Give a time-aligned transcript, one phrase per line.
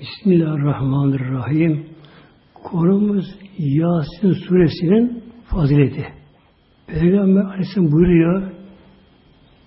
[0.00, 1.86] Bismillahirrahmanirrahim.
[2.54, 3.24] Konumuz
[3.58, 6.06] Yasin suresinin fazileti.
[6.86, 8.52] Peygamber Aleyhisselam buyuruyor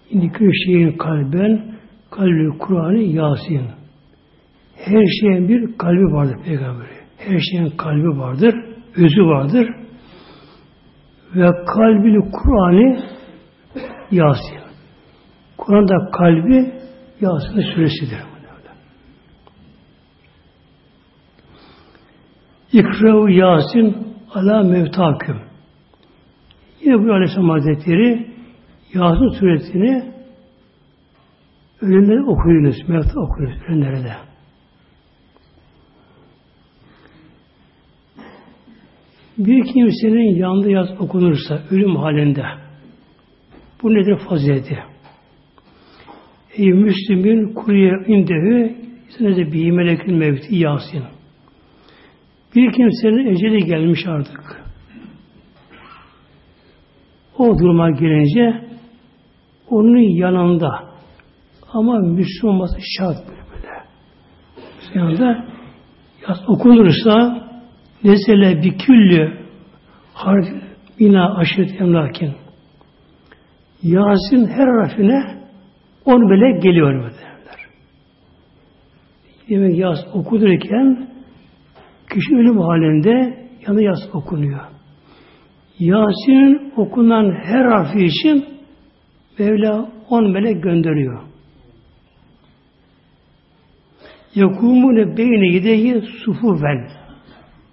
[0.09, 1.75] İndikü şeyin kalben
[2.11, 3.67] kalbi Kur'an'ı Yasin.
[4.75, 6.87] Her şeyin bir kalbi vardır Peygamber.
[7.17, 8.55] Her şeyin kalbi vardır,
[8.95, 9.67] özü vardır.
[11.35, 13.03] Ve kalbini Kur'an'ı
[14.11, 14.59] Yasin.
[15.57, 16.73] Kur'an'da kalbi
[17.21, 18.32] Yasin suresidir.
[22.73, 23.97] İkra Yasin
[24.33, 25.41] ala mevtaküm.
[26.81, 28.27] Yine bu Aleyhisselam Hazretleri
[28.93, 30.03] Yasin suresini
[31.81, 34.13] ölümleri okuyunuz, mevta okuyunuz ölümlere de.
[39.37, 42.45] Bir kimsenin yanında yaz okunursa ölüm halinde
[43.83, 44.77] bu nedir fazileti?
[46.57, 48.75] Ey Müslümin kuruye indehü
[49.19, 51.03] de bir melekül mevti Yasin.
[52.55, 54.63] Bir kimsenin eceli gelmiş artık.
[57.37, 58.67] O duruma gelince
[59.69, 60.69] onun yanında
[61.73, 63.73] ama Müslüman olması şart böyle.
[64.95, 65.45] Yanında
[66.47, 67.47] okunursa
[68.03, 69.37] nesele bir küllü
[70.13, 70.45] harf
[70.99, 72.33] bina aşiret emlakin
[73.83, 75.43] Yasin her harfine
[76.05, 77.67] on melek geliyor derler.
[79.49, 81.12] Demek yaz okudurken
[82.13, 84.61] Kişi ölüm halinde yanı yas okunuyor.
[85.79, 88.45] Yasin'in okunan her harfi için
[89.39, 91.21] Mevla on melek gönderiyor.
[94.35, 96.89] Yakumune beyni yedeyi sufufen.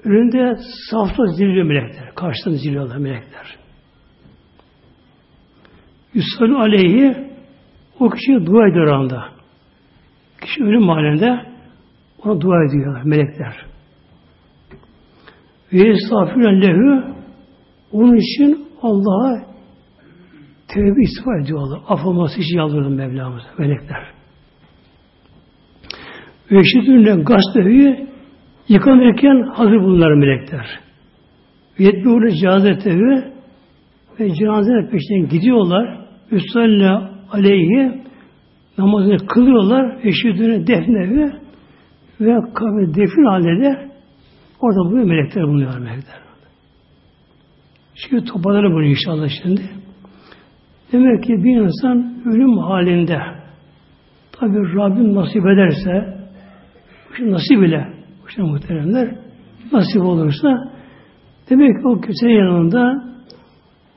[0.05, 0.57] Önünde
[0.91, 2.15] safta zilliyor melekler.
[2.15, 3.57] Karşısında zilliyorlar melekler.
[6.15, 7.29] Yusallu aleyhi
[8.01, 9.25] o kişi dua ediyor anda.
[10.41, 11.47] Kişi ölüm halinde
[12.25, 13.67] ona dua ediyorlar melekler.
[15.73, 17.15] Ve estağfirullah lehu
[17.93, 19.51] onun için Allah'a
[20.69, 21.81] tevbe istiğfar ediyorlar.
[21.89, 24.03] Affolması için yalvarın Mevlamıza, melekler.
[26.51, 28.07] Ve eşitünle gazeteyi
[28.69, 30.81] yıkanırken hazır bunlar melekler.
[31.81, 33.25] Ve yetbiûle cazetevi
[34.21, 36.07] ve cenazenin peşinden gidiyorlar.
[36.31, 36.91] Üstalle
[37.33, 38.03] aleyhi
[38.79, 39.99] namazını kılıyorlar.
[40.03, 41.33] Eşitünle defnevi
[42.21, 43.90] ve kabri defin halinde
[44.61, 46.21] Orada bu melekler bulunuyor melekler.
[47.95, 49.71] Şimdi toparlarım bunu inşallah şimdi.
[50.93, 53.21] Demek ki bir insan ölüm halinde
[54.33, 56.21] tabi Rabbim nasip ederse
[57.21, 57.95] nasip ile
[58.29, 59.17] işte muhteremler
[59.73, 60.49] nasip olursa
[61.51, 63.05] demek ki o kimsenin yanında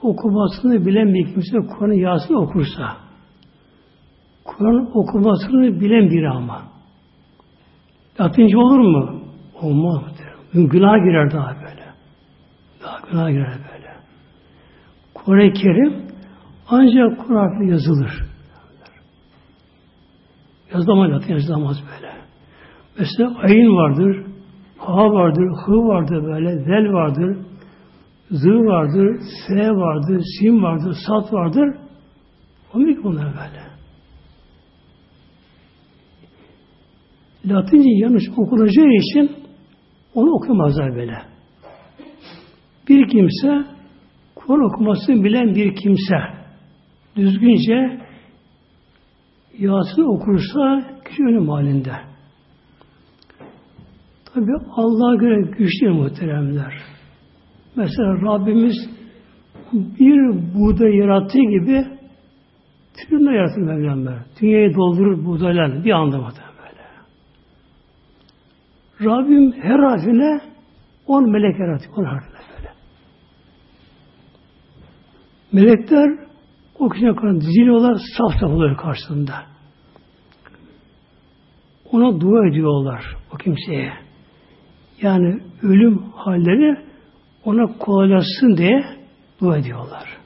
[0.01, 2.97] okumasını bilen bir kimse Kur'an'ı Yasin okursa
[4.43, 6.61] Kur'an okumasını bilen biri ama
[8.19, 9.21] yapınca olur mu?
[9.61, 10.12] Olmaz.
[10.53, 11.83] Günah girer daha böyle.
[12.83, 13.93] Daha günah girer böyle.
[15.13, 16.03] Kur'an-ı Kerim
[16.67, 18.23] ancak Kur'an yazılır.
[20.73, 22.13] Yazılamaz zaten yazılamaz böyle.
[22.99, 24.25] Mesela ayın vardır,
[24.77, 27.37] ha vardır, hı vardır böyle, zel vardır,
[28.31, 31.75] z vardır, s vardır, sim vardır, sat vardır.
[32.73, 33.63] Olmuyor ki bunlar böyle.
[37.45, 39.42] Latince yanlış okunacağı için
[40.15, 41.17] onu okumazlar böyle.
[42.89, 43.65] Bir kimse
[44.35, 46.15] Kur'an okumasını bilen bir kimse
[47.15, 48.03] düzgünce
[49.59, 51.91] Yasin okursa kişi ölüm halinde.
[54.33, 56.73] Tabi Allah'a göre güçlü muhteremler.
[57.75, 58.75] Mesela Rabbimiz
[59.73, 61.85] bir buğday yarattığı gibi
[62.93, 64.07] trilyonlar yaratır Mevlam
[64.41, 66.42] Dünyayı doldurur buğdaylar bir anda.
[69.05, 70.41] Rabbim her harfine
[71.07, 71.97] on melek yaratıyor.
[71.97, 72.73] On harfine böyle.
[75.51, 76.27] Melekler
[76.79, 79.33] o kişiye kadar diziliyorlar, saf saf oluyor karşısında.
[81.91, 83.93] Ona dua ediyorlar o kimseye.
[85.01, 86.77] Yani ölüm halleri
[87.45, 88.83] ona kolaylaşsın diye
[89.41, 90.17] dua ediyorlar.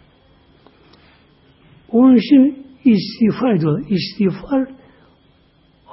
[1.92, 3.84] Onun için istiğfar ediyorlar.
[3.90, 4.68] İstiğfar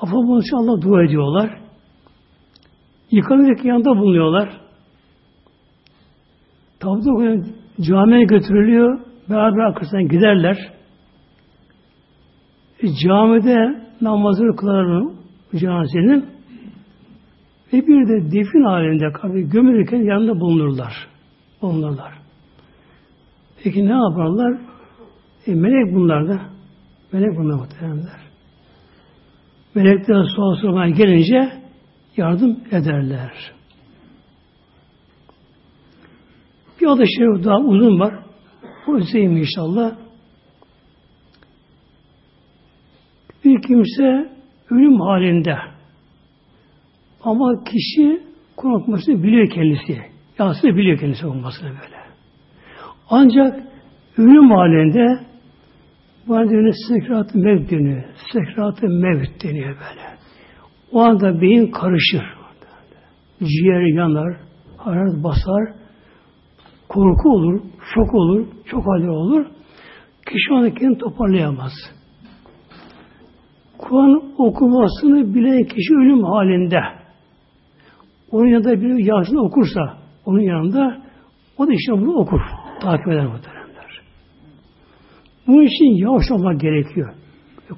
[0.01, 0.17] affı
[0.57, 1.64] Allah dua ediyorlar.
[3.15, 4.49] Yıkanırken yanında bulunuyorlar.
[6.81, 7.47] Tabut
[7.81, 9.01] camiye götürülüyor.
[9.31, 10.73] Beraber arkasından giderler.
[12.83, 15.13] E, camide namazını kılarlar
[15.57, 16.27] cenazenin
[17.73, 20.93] ve bir de defin halinde kabri gömülürken yanında bulunurlar.
[21.63, 22.13] Bulunurlar.
[23.65, 24.59] Peki ne yaparlar?
[25.47, 26.41] E, melek bunlar da.
[27.13, 28.21] Melek bunlar muhteremler.
[29.75, 31.64] Melekler sual sormaya gelince
[32.17, 33.53] yardım ederler.
[36.81, 38.15] Bir adı şerif daha uzun var.
[38.87, 39.97] O üzeyim inşallah.
[43.45, 44.33] Bir kimse
[44.71, 45.57] ölüm halinde
[47.23, 48.23] ama kişi
[48.57, 50.03] korkmasını biliyor kendisi.
[50.39, 52.05] Yansını biliyor kendisi olmasını böyle.
[53.11, 53.63] Ancak
[54.19, 55.25] ölüm halinde
[56.29, 58.05] bana dönüyor sekrat-ı mevt deniyor.
[58.33, 60.14] Sekrat-ı mevt deniyor böyle.
[60.95, 62.25] O anda beyin karışır.
[63.39, 64.37] Ciğer yanar,
[64.77, 65.75] hararet basar,
[66.89, 67.61] korku olur,
[67.95, 69.47] şok olur, çok hali olur.
[70.27, 71.73] Kişi onu kendini toparlayamaz.
[73.79, 76.81] Kur'an okumasını bilen kişi ölüm halinde
[78.31, 81.03] onun yanında bir Yasin okursa onun yanında
[81.59, 82.41] o da işte bunu okur.
[82.81, 84.03] Takip eder muhteremler.
[85.47, 87.15] Bunun için yavaş olmak gerekiyor.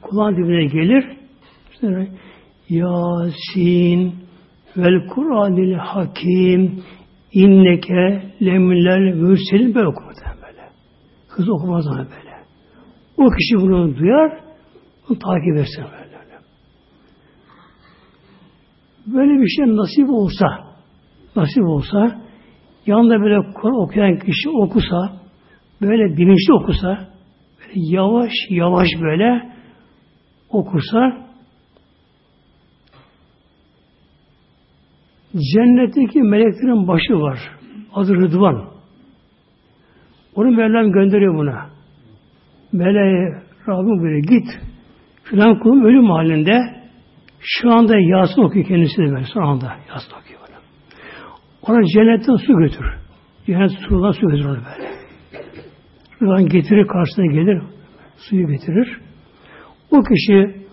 [0.03, 1.17] Kulağın dibine gelir.
[1.73, 2.09] İşte
[2.69, 4.15] Yasin
[4.77, 6.83] vel Kur'anil Hakim
[7.33, 10.71] inneke lemler mürselin böyle okur böyle.
[11.29, 12.37] Hız okumaz ona böyle.
[13.17, 14.41] O kişi bunu duyar,
[15.11, 16.07] onu takip etsin böyle.
[19.07, 20.47] Böyle bir şey nasip olsa,
[21.37, 22.21] nasip olsa,
[22.87, 25.21] yanında böyle Kur'an okuyan kişi okusa,
[25.81, 27.09] böyle bilinçli okusa,
[27.59, 29.53] böyle yavaş yavaş böyle
[30.51, 31.26] okursa,
[35.55, 37.39] cennetteki meleklerin başı var.
[37.95, 38.69] Adı Rıdvan.
[40.35, 41.67] Onu Mevlam gönderiyor buna.
[42.73, 44.47] Meleğe Rabbim böyle git.
[45.25, 46.61] Filan kulum ölüm halinde
[47.41, 49.25] şu anda Yasin okuyor kendisi de böyle.
[49.25, 50.59] Son anda Yasin okuyor böyle.
[51.63, 52.87] Ona cennetten su götür.
[53.47, 54.91] Cennet sudan su götürür onu böyle.
[56.23, 57.63] Rıdvan getirir karşısına gelir.
[58.17, 59.01] Suyu getirir.
[59.91, 60.67] O kişi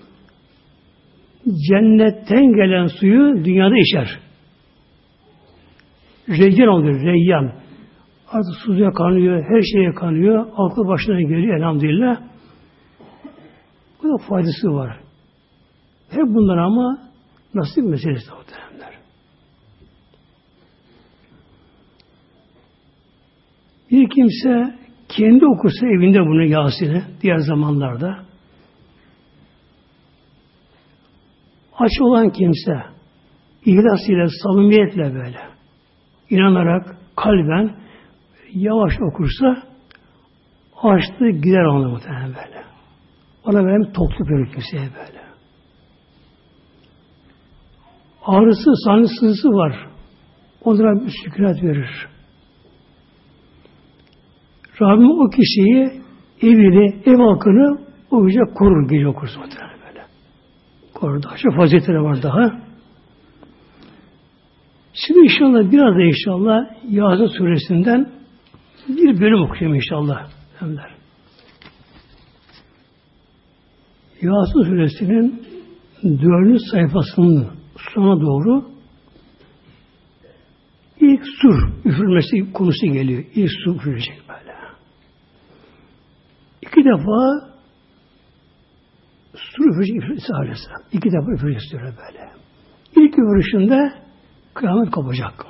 [1.69, 4.19] cennetten gelen suyu dünyada içer.
[6.29, 7.53] Reyyan oluyor, reyyan.
[8.27, 10.47] Artık suya kanıyor, her şeye kanıyor.
[10.57, 12.21] Aklı başına geliyor elhamdülillah.
[14.03, 14.99] Bu da faydası var.
[16.09, 16.97] Hep bunlar ama
[17.53, 18.93] nasip meselesi muhtemelenler.
[23.91, 24.77] Bir kimse
[25.09, 28.25] kendi okursa evinde bunu Yasin'i diğer zamanlarda
[31.77, 32.73] aç olan kimse
[33.65, 35.52] ihlas ile samimiyetle böyle
[36.33, 37.75] inanarak kalben
[38.53, 39.63] yavaş okursa
[40.83, 42.63] açtığı gider onu muhtemelen böyle.
[43.45, 45.23] Ona benim tokluk verir kimseye böyle.
[48.25, 49.87] Ağrısı, sancısızı var.
[50.63, 52.07] Onlara bir sükunet verir.
[54.81, 56.01] Rabbim o kişiyi,
[56.41, 57.79] evini, ev halkını
[58.11, 60.05] o gece korur gece okursa böyle.
[60.93, 61.23] Korur.
[61.23, 62.72] Daha çok faziletleri var daha.
[64.93, 66.59] Şimdi inşallah biraz da inşallah
[66.89, 68.11] Yasin suresinden
[68.87, 70.29] bir bölüm okuyayım inşallah.
[70.61, 70.95] Emler.
[74.21, 75.45] Yasin suresinin
[76.03, 77.47] dördüncü sayfasının
[77.93, 78.65] sona doğru
[80.99, 83.23] ilk sur üfürmesi konusu geliyor.
[83.35, 84.53] İlk sur üfürecek böyle.
[86.61, 87.49] İki defa
[89.35, 90.81] sur üfürecek İsa Aleyhisselam.
[90.91, 92.29] İki defa üfürecek böyle.
[92.95, 94.02] İlk üfürüşünde
[94.53, 95.45] kıyamet kopacak.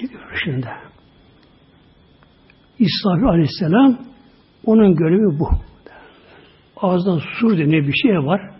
[0.00, 0.68] İlk üfürüşünde.
[2.78, 3.98] İsrafil Aleyhisselam
[4.64, 5.48] onun görevi bu.
[6.76, 8.50] Ağzından sur denilen bir şey var.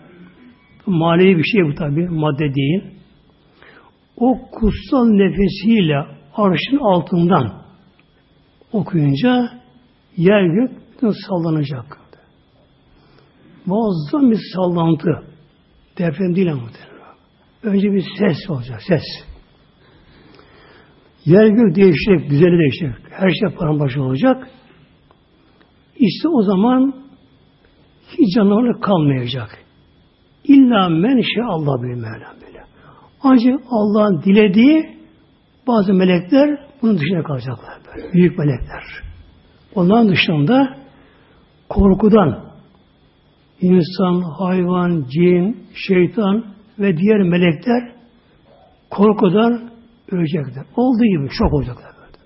[0.85, 2.07] Manevi bir şey bu tabi.
[2.09, 2.83] Madde değil.
[4.17, 5.97] O kutsal nefesiyle
[6.35, 7.61] arşın altından
[8.71, 9.49] okuyunca
[10.17, 10.71] yer gök
[11.27, 11.97] sallanacak.
[13.65, 15.23] Muazzam bir sallantı.
[15.97, 16.63] Deprem değil ama.
[17.63, 18.81] Önce bir ses olacak.
[18.87, 19.03] Ses.
[21.27, 22.95] Yer gök değişecek, düzeni değişecek.
[23.11, 24.47] Her şey paramparça olacak.
[25.99, 26.93] İşte o zaman
[28.17, 29.49] hiç canavarlık kalmayacak.
[30.43, 32.63] İlla men Allah bir Mevlam böyle.
[33.23, 34.97] Ancak Allah'ın dilediği
[35.67, 37.73] bazı melekler bunun dışına kalacaklar.
[37.87, 38.13] Böyle.
[38.13, 38.83] Büyük melekler.
[39.75, 40.77] Onların dışında
[41.69, 42.43] korkudan
[43.61, 46.45] insan, hayvan, cin, şeytan
[46.79, 47.91] ve diğer melekler
[48.89, 49.76] korkudan
[50.11, 50.65] ölecekler.
[50.75, 51.91] Olduğu gibi şok olacaklar.
[51.97, 52.17] Böyle.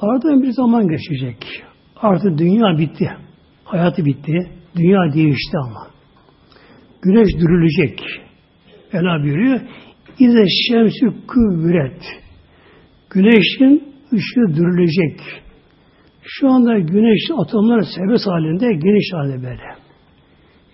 [0.00, 1.64] Aradan bir zaman geçecek.
[1.96, 3.10] Artık dünya bitti.
[3.64, 4.50] Hayatı bitti.
[4.76, 5.86] Dünya değişti ama.
[7.02, 8.00] Güneş dürülecek.
[8.92, 9.60] Ela buyuruyor.
[10.18, 12.02] İze şemsü küvret.
[13.10, 15.20] Güneşin ışığı dürülecek.
[16.22, 19.76] Şu anda güneş atomlar serbest halinde, geniş halde böyle.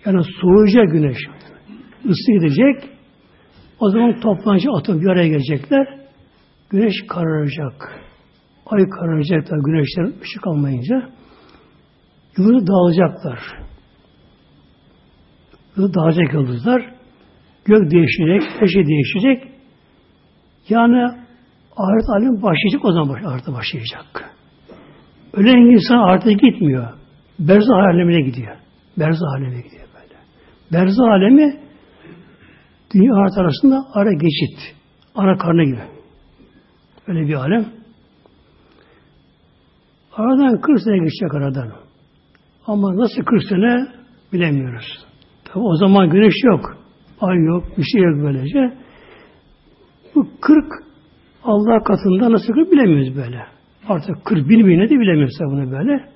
[0.05, 1.17] Yani soğuyacak güneş.
[2.03, 2.89] Isı gidecek.
[3.79, 5.99] O zaman toplanıcı atom bir araya gelecekler.
[6.69, 8.01] Güneş kararacak.
[8.65, 11.09] Ay kararacak da güneşten ışık almayınca.
[12.37, 13.39] Yıldızı dağılacaklar.
[15.77, 16.93] Yıldızı dağılacak yıldızlar.
[17.65, 19.51] Gök değişecek, her şey değişecek.
[20.69, 21.03] Yani
[21.77, 24.35] ahiret alem başlayacak o zaman ahiret başlayacak.
[25.33, 26.87] Ölen insan artık gitmiyor.
[27.39, 28.55] Berzah alemine gidiyor.
[28.97, 30.15] Berzah alemine gidiyor böyle.
[30.71, 31.68] Berzah alemi
[32.93, 34.75] dünya ahiret arasında ara geçit.
[35.15, 35.81] Ara karnı gibi.
[37.07, 37.65] Öyle bir alem.
[40.13, 41.71] Aradan 40 sene geçecek aradan.
[42.67, 43.87] Ama nasıl 40 sene
[44.33, 45.05] bilemiyoruz.
[45.45, 46.77] Tabi o zaman güneş yok.
[47.21, 47.63] Ay yok.
[47.77, 48.77] Bir şey yok böylece.
[50.15, 50.65] Bu 40
[51.43, 53.45] Allah katında nasıl 40 bilemiyoruz böyle.
[53.87, 56.09] Artık 40 bin bine de bilemiyoruz bunu böyle.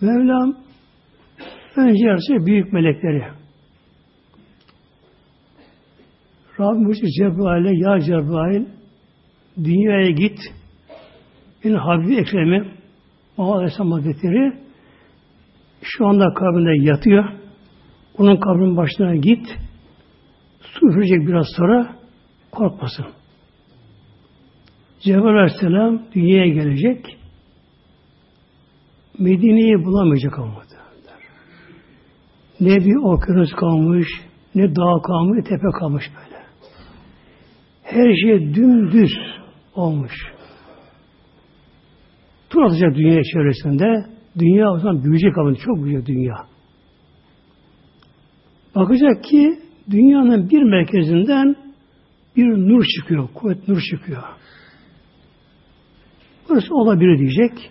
[0.00, 0.54] Mevlam
[1.76, 3.24] önce yarısı büyük melekleri.
[6.60, 8.66] Rabbim buyurdu Cebrail'e ya Cebrail
[9.64, 10.38] dünyaya git
[11.64, 12.68] benim Habibi Ekrem'i
[13.36, 14.52] Muhammed Aleyhisselam Hazretleri
[15.82, 17.24] şu anda kabrinde yatıyor.
[18.18, 19.46] Onun kabrinin başına git.
[20.60, 21.96] Su üfürecek biraz sonra
[22.52, 23.06] korkmasın.
[25.00, 27.18] Cebrail Aleyhisselam dünyaya gelecek.
[29.18, 30.64] Medine'yi bulamayacak ama.
[32.60, 34.08] Ne bir okyanus kalmış,
[34.54, 36.33] ne dağ kalmış, ne tepe kalmış böyle.
[37.94, 39.12] Her şey dümdüz
[39.74, 40.12] olmuş.
[42.50, 44.06] Tur atacak dünya çevresinde.
[44.38, 46.34] Dünya o zaman büyüyecek ama çok büyük dünya.
[48.74, 49.58] Bakacak ki
[49.90, 51.56] dünyanın bir merkezinden
[52.36, 54.22] bir nur çıkıyor, kuvvet nur çıkıyor.
[56.48, 57.70] Burası olabilir diyecek.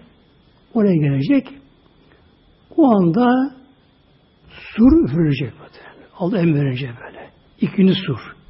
[0.73, 1.47] Oraya gelecek.
[2.77, 3.55] O anda
[4.49, 5.53] sur üfürülecek.
[6.17, 7.29] Allah emir verecek böyle.
[7.61, 8.42] İkinci sur.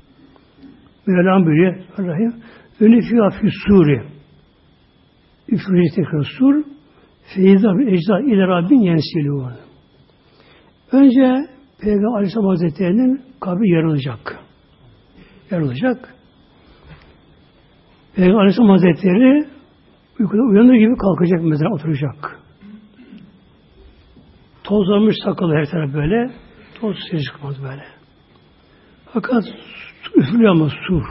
[1.08, 1.76] Mevlam buyuruyor.
[1.98, 2.34] Rahim.
[2.80, 4.04] Önüfiyâ fî suri.
[5.48, 6.64] Üfürülecek tekrar sur.
[7.36, 9.54] Feyza bir ecza ile Rabbin yensilûn.
[10.92, 11.50] Önce
[11.82, 14.40] Peygamber Aleyhisselam Hazretleri'nin kabri yarılacak.
[15.52, 16.14] Yarılacak.
[18.16, 19.48] Peygamber Aleyhisselam Hazretleri
[20.20, 22.40] uykuda uyanır gibi kalkacak mezara oturacak.
[24.64, 26.32] Tozlanmış sakalı her taraf böyle.
[26.80, 27.84] Toz ses çıkmaz böyle.
[29.06, 29.44] Fakat
[30.16, 31.02] üflüyor ama su.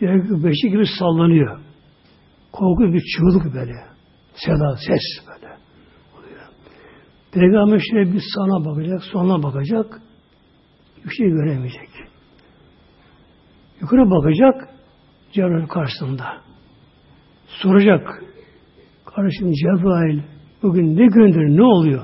[0.00, 1.60] Yer beşi gibi sallanıyor.
[2.52, 3.74] Korku bir çığlık böyle.
[4.34, 5.56] Seda, ses böyle.
[7.32, 10.00] Peygamber şöyle bir sana bakacak, sonuna bakacak.
[11.04, 11.88] Bir şey göremeyecek.
[13.80, 14.68] Yukarı bakacak,
[15.32, 16.24] Cebrail karşısında.
[17.46, 18.24] Soracak.
[19.04, 20.20] Kardeşim Cebrail
[20.62, 22.02] bugün ne gündür, ne oluyor?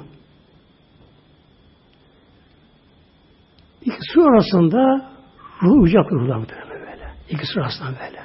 [3.83, 5.14] İki su arasında
[5.65, 6.39] ruh uyacak ruhlar
[6.71, 7.11] böyle.
[7.31, 8.21] İki su arasında böyle.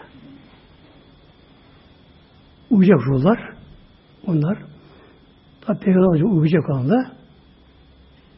[2.69, 3.39] Uyacak ruhlar.
[4.27, 4.58] Onlar
[5.67, 7.12] da Peygamber uyuyacak anda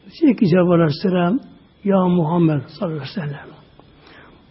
[0.04, 1.40] diyecek ki Cebrail Aleyhisselam
[1.84, 3.46] Ya Muhammed sallallahu aleyhi ve sellem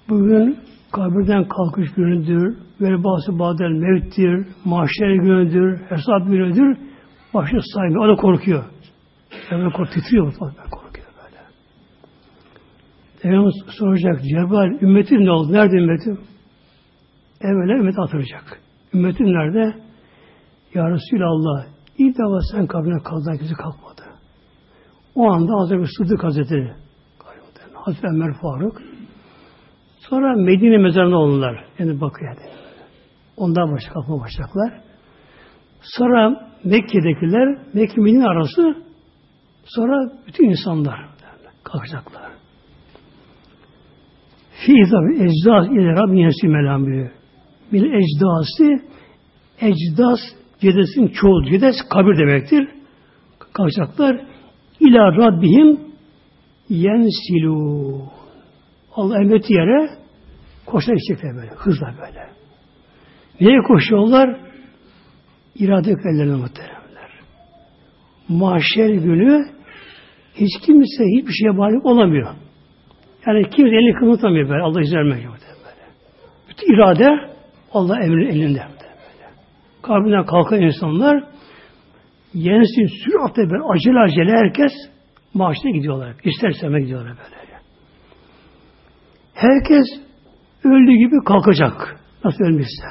[0.10, 0.60] bugün
[0.92, 6.78] kabirden kalkış günüdür, velbası badel mevttir, mahşer günüdür, hesap günüdür.
[7.34, 8.06] Başı saymıyor.
[8.06, 8.64] O da korkuyor.
[9.50, 10.34] Peygamber korkuyor, titriyor.
[10.42, 10.81] Böyle.
[13.22, 15.54] Peygamber soracak, Cebrail ümmetin ne oldu?
[15.54, 16.20] Nerede ümmetim?
[17.42, 18.62] Evvela ümmet atılacak.
[18.94, 19.76] Ümmetin nerede?
[20.74, 21.66] Ya Resulallah
[21.98, 24.02] ilk defa sen kabrine kaldın kimse kalkmadı.
[25.16, 26.74] O anda Hazreti Sıddık Hazretleri
[27.74, 28.82] Hazreti Ömer Faruk
[30.00, 31.66] sonra Medine mezarına oldular.
[31.80, 32.36] Yani bakıyor.
[33.38, 34.82] Ondan başka kalkma başlayacaklar.
[35.82, 38.76] Sonra Mekke'dekiler Mekke arası
[39.66, 41.10] sonra bütün insanlar
[41.64, 42.41] kalkacaklar.
[44.66, 46.86] Fi tabi ecdaz ile Rabbin yensi melam
[47.74, 48.86] Bil ecdası
[49.62, 50.20] ecdas
[50.62, 52.68] cedesin çoğu cedes kabir demektir.
[53.40, 54.22] Kalkacaklar.
[54.80, 55.80] İla Rabbihim
[56.70, 58.02] yensilu.
[58.96, 59.90] Allah emreti yere
[60.66, 61.52] koşarak gidecekler böyle.
[61.56, 62.30] Hızla böyle.
[63.42, 64.40] Neye koşuyorlar?
[65.56, 67.12] İrade ellerine muhteremler.
[68.30, 69.46] Mahşer günü
[70.36, 72.36] hiç kimse hiçbir şeye malik olamıyor.
[73.28, 74.62] Yani kimse elini kımıltamıyor böyle.
[74.62, 75.32] Allah izin vermiyor.
[75.32, 75.88] Böyle.
[76.50, 77.32] Bütün irade
[77.74, 78.64] Allah emrin elinde.
[79.82, 81.24] Kabrinden kalkan insanlar
[82.34, 84.72] yensin süratle böyle acele acele herkes
[85.34, 86.16] maaşına gidiyorlar.
[86.24, 87.42] İsterseme gidiyorlar böyle.
[89.34, 89.86] Herkes
[90.64, 92.00] öldüğü gibi kalkacak.
[92.24, 92.88] Nasıl ölmüşse.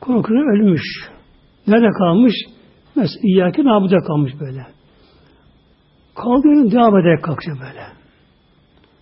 [0.00, 0.82] Korkunu ölmüş.
[1.66, 2.34] Nerede kalmış?
[2.96, 4.73] Mesela İyyâki nabuda kalmış böyle.
[6.14, 7.86] Kaldığını devam ederek kalkacak böyle.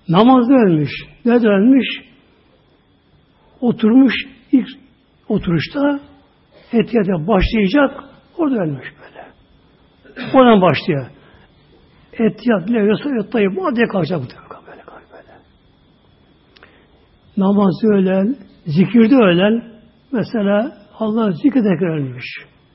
[0.08, 0.90] Namazda ölmüş.
[1.24, 1.86] Nerede ölmüş?
[3.60, 4.14] Oturmuş
[4.52, 4.68] ilk
[5.28, 6.00] oturuşta
[6.72, 8.04] etiyata başlayacak.
[8.38, 9.26] Orada ölmüş böyle.
[10.34, 11.06] Oradan başlıyor.
[12.12, 15.32] Etiyat, levyosa, yottayı bu diye kalkacak bu tarafa böyle, böyle.
[17.36, 19.62] Namazı ölen, zikirde ölen,
[20.12, 22.24] mesela Allah zikrederken ölmüş.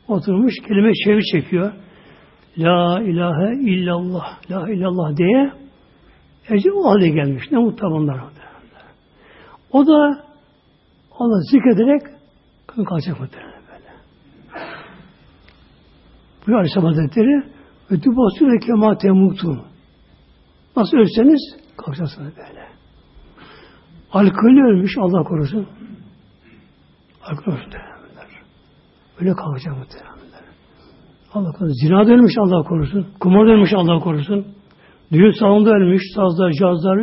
[0.08, 1.72] Oturmuş, kelime çevir çekiyor.
[2.58, 5.52] La ilahe illallah, la illallah diye
[6.50, 7.52] Ece o hale gelmiş.
[7.52, 8.20] Ne mutlu bunlar.
[9.72, 10.24] O da
[11.12, 12.02] Allah zikrederek
[12.68, 13.94] kan kalacak muhtemelen böyle.
[16.48, 17.44] Bu Aleyhisselam Hazretleri
[17.90, 19.62] ötü basıyor kema temutun.
[20.76, 21.42] Nasıl ölseniz
[21.78, 22.68] kalkacaksınız böyle.
[24.12, 25.68] Alkolü ölmüş Allah korusun.
[27.24, 27.76] Alkol ölmüş
[29.20, 30.17] Öyle kalacak muhtemelen.
[31.34, 31.88] Allah korusun.
[31.88, 33.08] Zina ölmüş Allah korusun.
[33.20, 34.46] Kumar ölmüş Allah korusun.
[35.12, 36.98] Düğün salonunda ölmüş, sazlar, cazlar,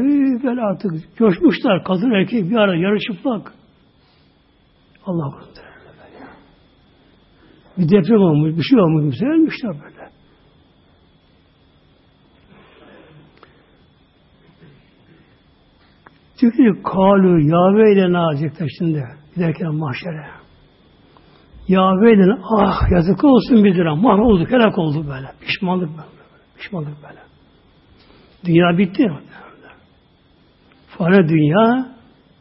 [0.44, 1.84] böyle artık coşmuşlar.
[1.84, 3.52] Kadın erkek bir ara yarı çıplak.
[5.06, 5.54] Allah korusun.
[7.78, 10.10] Bir deprem olmuş, bir şey olmuş, bir şey ölmüşler böyle.
[16.40, 19.04] Çünkü kalu Yahve ile nazikler şimdi
[19.34, 20.43] giderken mahşere.
[21.68, 25.26] Yahve ile ah yazık olsun bir lira mahvolduk, helak oldu böyle.
[25.40, 26.08] Pişmanlık böyle.
[26.56, 27.20] Pişmanlık böyle.
[28.44, 29.06] Dünya bitti.
[30.86, 31.88] Fare dünya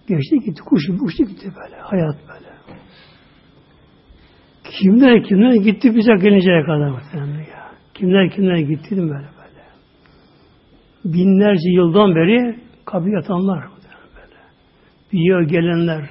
[0.08, 0.62] geçti gitti.
[0.65, 1.82] Kuş uçtu gitti böyle.
[1.82, 2.53] Hayat böyle.
[4.63, 7.72] Kimler kimler gitti bize gelinceye kadar ya.
[7.94, 9.63] Kimler kimler gitti böyle böyle.
[11.06, 13.63] Binlerce yıldan beri kabir yatanlar
[14.15, 14.39] böyle.
[15.12, 16.10] Büyüyor gelenler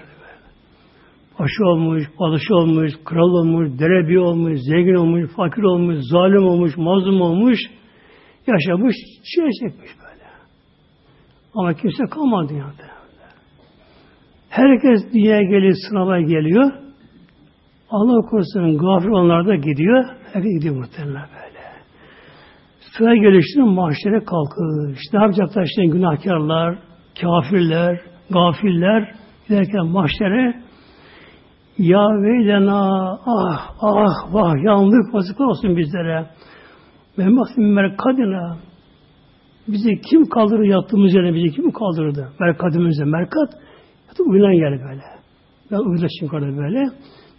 [1.42, 7.20] Başı olmuş, balışı olmuş, kral olmuş, derebi olmuş, zengin olmuş, fakir olmuş, zalim olmuş, mazlum
[7.20, 7.58] olmuş,
[8.46, 10.24] yaşamış, şey çekmiş böyle.
[11.54, 12.92] Ama kimse kalmadı dünyada.
[14.48, 16.72] Herkes dünyaya geliyor, sınava geliyor.
[17.90, 20.04] Allah korusun gafir onlar da gidiyor.
[20.32, 21.62] Herkes gidiyor muhtemelen böyle.
[22.98, 24.98] Sıra geliştiğinde mahşere kalkış.
[25.12, 26.78] Ne yapacaklar işte günahkarlar,
[27.20, 29.14] kafirler, gafiller
[29.48, 30.62] giderken mahşere
[31.78, 36.26] ya veylena ah ah vah yandık vazıklar olsun bizlere.
[37.18, 38.56] Ve mahsim merkadina
[39.68, 42.32] bizi kim kaldırır yattığımız yerine bizi kim kaldırdı?
[42.40, 43.54] Merkadımıza merkat
[44.08, 45.02] yatıp uyunan yer böyle.
[45.70, 46.90] Ben uyuda çıkardı böyle.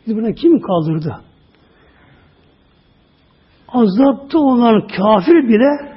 [0.08, 1.16] Bizi buna kim kaldırdı?
[3.68, 5.94] Azapta olan kafir bile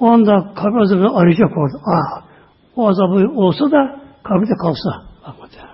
[0.00, 1.78] o anda kabir azabını arayacak orada.
[1.86, 2.22] Ah,
[2.76, 5.08] o azabı olsa da kabirde kalsa.
[5.26, 5.67] Böyle.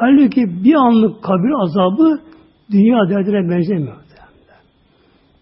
[0.00, 2.20] Halbuki bir anlık kabir azabı
[2.70, 3.96] dünya derdine benzemiyor.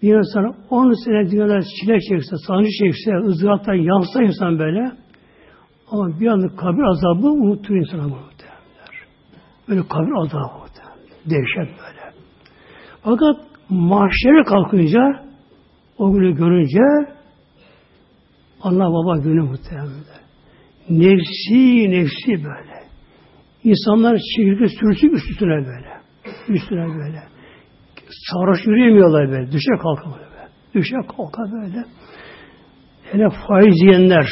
[0.02, 4.92] Bir insan 10 sene dünyada çile çekse, sancı çekse, ızdıraptan yansa insan böyle
[5.90, 8.58] ama bir anlık kabir azabı unutur insana muhtemelen.
[9.68, 10.98] Böyle kabir azabı muhtemelen.
[11.24, 12.12] Dehşet böyle.
[13.02, 13.36] Fakat
[13.68, 15.22] mahşere kalkınca
[15.98, 17.12] o günü görünce
[18.62, 19.90] Allah baba günü muhtemelen.
[20.90, 22.81] Nefsi nefsi böyle.
[23.64, 25.88] İnsanlar çekirge sürüsü üstüne böyle.
[26.48, 27.22] Üstüne böyle.
[28.31, 29.53] Sarhoş yürüyemiyorlar böyle.
[29.53, 30.48] Düşe kalka böyle.
[30.75, 31.85] Düşe kalka böyle.
[33.12, 34.27] Hele faiz yiyenler,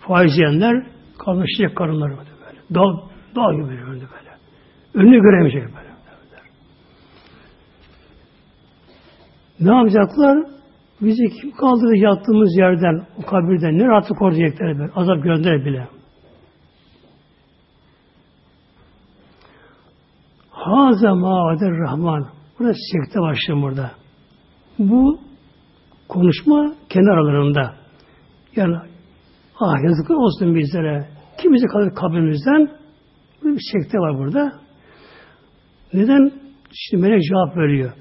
[0.00, 0.86] faiz yiyenler
[1.18, 2.30] kalmışacak karınları böyle.
[2.74, 2.84] Dağ,
[3.36, 4.30] dağ gibi böyle böyle.
[4.94, 5.90] Önünü göremeyecek böyle.
[9.60, 10.38] Ne yapacaklar?
[11.00, 14.92] Bizi kim kaldırdı yattığımız yerden, o kabirden, ne rahatlık koruyacaklar böyle.
[14.94, 15.99] Azap gönder bile.
[20.64, 22.26] Haza ma'adir rahman.
[22.58, 23.90] Burada sekte başlıyor burada.
[24.78, 25.18] Bu
[26.08, 27.74] konuşma kendi aralarında.
[28.56, 28.76] Yani
[29.60, 31.08] ah yazıklar olsun bizlere.
[31.42, 32.70] Kimisi kalır kabrimizden.
[33.44, 34.52] Bir sekte var burada.
[35.92, 36.32] Neden?
[36.72, 37.92] Şimdi melek cevap veriyor.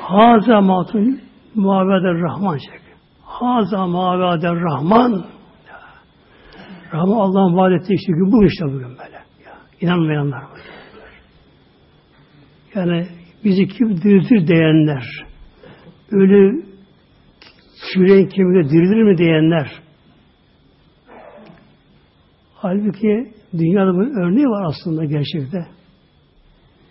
[0.00, 1.20] Haza matun
[1.54, 2.80] muaveder rahman çek.
[3.22, 5.24] Haza muaveder rahman.
[6.92, 9.16] Rahman Allah'ın vaad ettiği işte bu işte bugün böyle.
[9.44, 10.77] Ya, inanmayanlar var.
[12.78, 13.06] Yani
[13.44, 15.04] bizi kim diriltir diyenler,
[16.10, 16.62] ölü
[17.74, 19.70] süreyin kemiğe dirilir mi diyenler,
[22.54, 25.66] halbuki dünyada bu örneği var aslında gerçekte.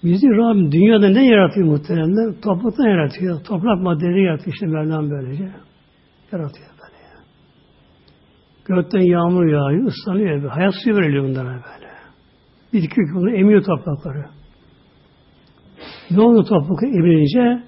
[0.03, 2.41] Bizi Rabbim dünyada ne yaratıyor muhteremler?
[2.41, 3.43] Topraktan yaratıyor.
[3.43, 5.43] Toprak maddeleri yaratıyor işte Mevlam böylece.
[6.31, 7.19] Yaratıyor böyle ya.
[8.65, 10.49] Gökten yağmur yağıyor, ıslanıyor.
[10.49, 11.87] Hayat suyu veriliyor bunlara böyle.
[12.73, 14.36] Bitki bunu emiyor toprakları.
[16.15, 17.63] Oldu toprak emilince?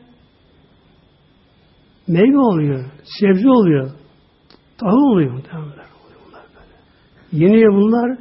[2.07, 2.85] Meyve oluyor,
[3.19, 3.91] sebze oluyor,
[4.77, 5.89] tahıl oluyor muhtemelen.
[7.31, 8.17] Yeniyor bunlar,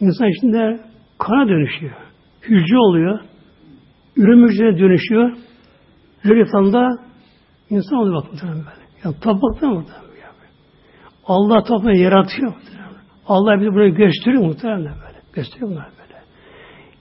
[0.00, 0.80] insan içinde
[1.18, 1.94] kana dönüşüyor.
[2.42, 3.20] Hücre oluyor,
[4.16, 5.32] ürün hücreye dönüşüyor.
[6.26, 6.88] Rüyatında
[7.70, 8.86] insan oluyor bak muhtemelen böyle.
[9.04, 10.06] Yani topraktan muhtemelen.
[11.26, 13.02] Allah toprağı yaratıyor muhtemelen.
[13.26, 15.18] Allah bizi buraya gösteriyor muhtemelen böyle.
[15.32, 16.20] Gösteriyor bunlar böyle.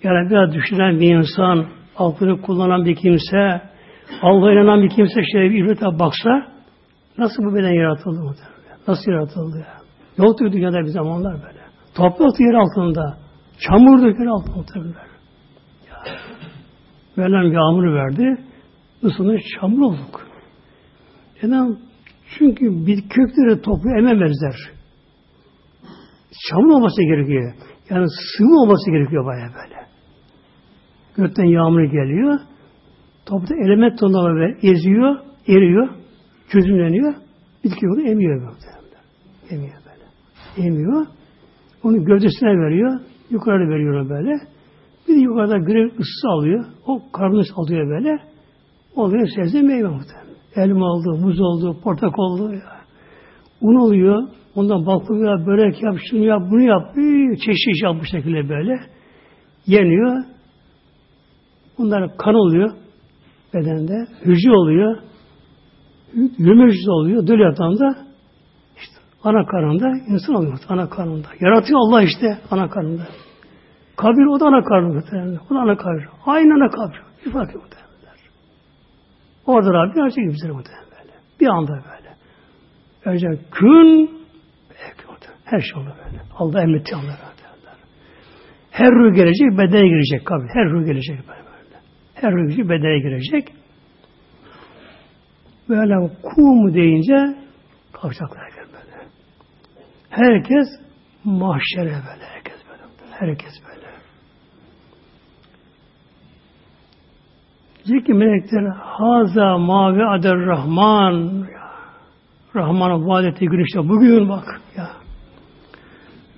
[0.03, 1.65] Yani biraz düşünen bir insan,
[1.97, 3.61] aklını kullanan bir kimse,
[4.21, 6.47] Allah'a inanan bir kimse şöyle bir ibrete baksa,
[7.17, 8.55] nasıl bu beden yaratıldı muhtemelen?
[8.87, 9.75] Nasıl yaratıldı ya?
[10.17, 11.59] Yoktu dünyada bir zamanlar böyle.
[11.95, 13.17] Toprak yer altında,
[13.59, 14.99] çamur yer altında.
[15.87, 15.97] Ya.
[17.15, 18.41] Mevlam yağmur verdi,
[19.03, 20.27] ısınır çamur olduk.
[21.43, 21.77] Neden?
[22.37, 24.55] Çünkü bir kökleri toprağı ememezler.
[26.49, 27.53] Çamur olması gerekiyor.
[27.89, 29.74] Yani sıvı olması gerekiyor baya böyle.
[31.17, 32.39] Gökten yağmur geliyor.
[33.25, 35.15] Toprakta element tonları eziyor,
[35.47, 35.89] eriyor,
[36.49, 37.13] çözümleniyor.
[37.63, 38.75] Bitki onu emiyor böyle.
[39.49, 40.67] Emiyor böyle.
[40.67, 41.05] Emiyor.
[41.83, 42.99] Onu gövdesine veriyor.
[43.29, 44.39] Yukarıda veriyor böyle.
[45.07, 46.65] Bir de yukarıda grev ısısı alıyor.
[46.85, 48.19] O karbonhidrat alıyor böyle.
[48.95, 50.35] Oluyor sebze meyve muhtemelen.
[50.55, 52.53] Elma oldu, muz oldu, portakal oldu.
[52.53, 52.75] Ya.
[53.61, 54.27] Un oluyor.
[54.55, 56.95] Ondan baklava börek yap, şunu yap, bunu yap.
[57.45, 58.79] Çeşit yap bu şekilde böyle.
[59.67, 60.23] Yeniyor.
[61.77, 62.71] Bunlar kan oluyor
[63.53, 64.07] bedende.
[64.25, 64.97] Hücre oluyor.
[66.13, 67.27] Yürüme hücresi oluyor.
[67.27, 67.95] Döl yatağında
[68.77, 70.59] işte ana karnında insan oluyor.
[70.69, 71.27] Ana karnında.
[71.39, 73.03] Yaratıyor Allah işte ana karnında.
[73.95, 74.99] Kabir o da ana karnında.
[75.49, 76.07] O da ana kabir.
[76.25, 77.01] Aynı ana kabir.
[77.25, 77.63] Bir fark yok.
[79.45, 80.85] Orada Rabbi her şey güzel muhtemelen.
[81.39, 82.15] Bir anda böyle.
[83.05, 84.09] Önce kün
[85.45, 86.21] her şey oldu böyle.
[86.37, 87.35] Allah emretti onlara.
[88.71, 90.49] Her ruh gelecek, bedene girecek kabir.
[90.53, 91.44] Her ruh gelecek böyle.
[92.15, 93.53] Her ruh bedene girecek.
[95.69, 97.37] Böyle kum deyince
[97.93, 99.07] kalkacaklar böyle.
[100.09, 100.67] Herkes
[101.23, 102.25] mahşere böyle.
[102.33, 102.83] Herkes böyle.
[103.11, 103.85] Herkes böyle.
[107.85, 111.45] Diyecek ki melekler haza mavi ader rahman
[112.55, 114.87] Rahman'a vaat ettiği gün işte bugün bak ya.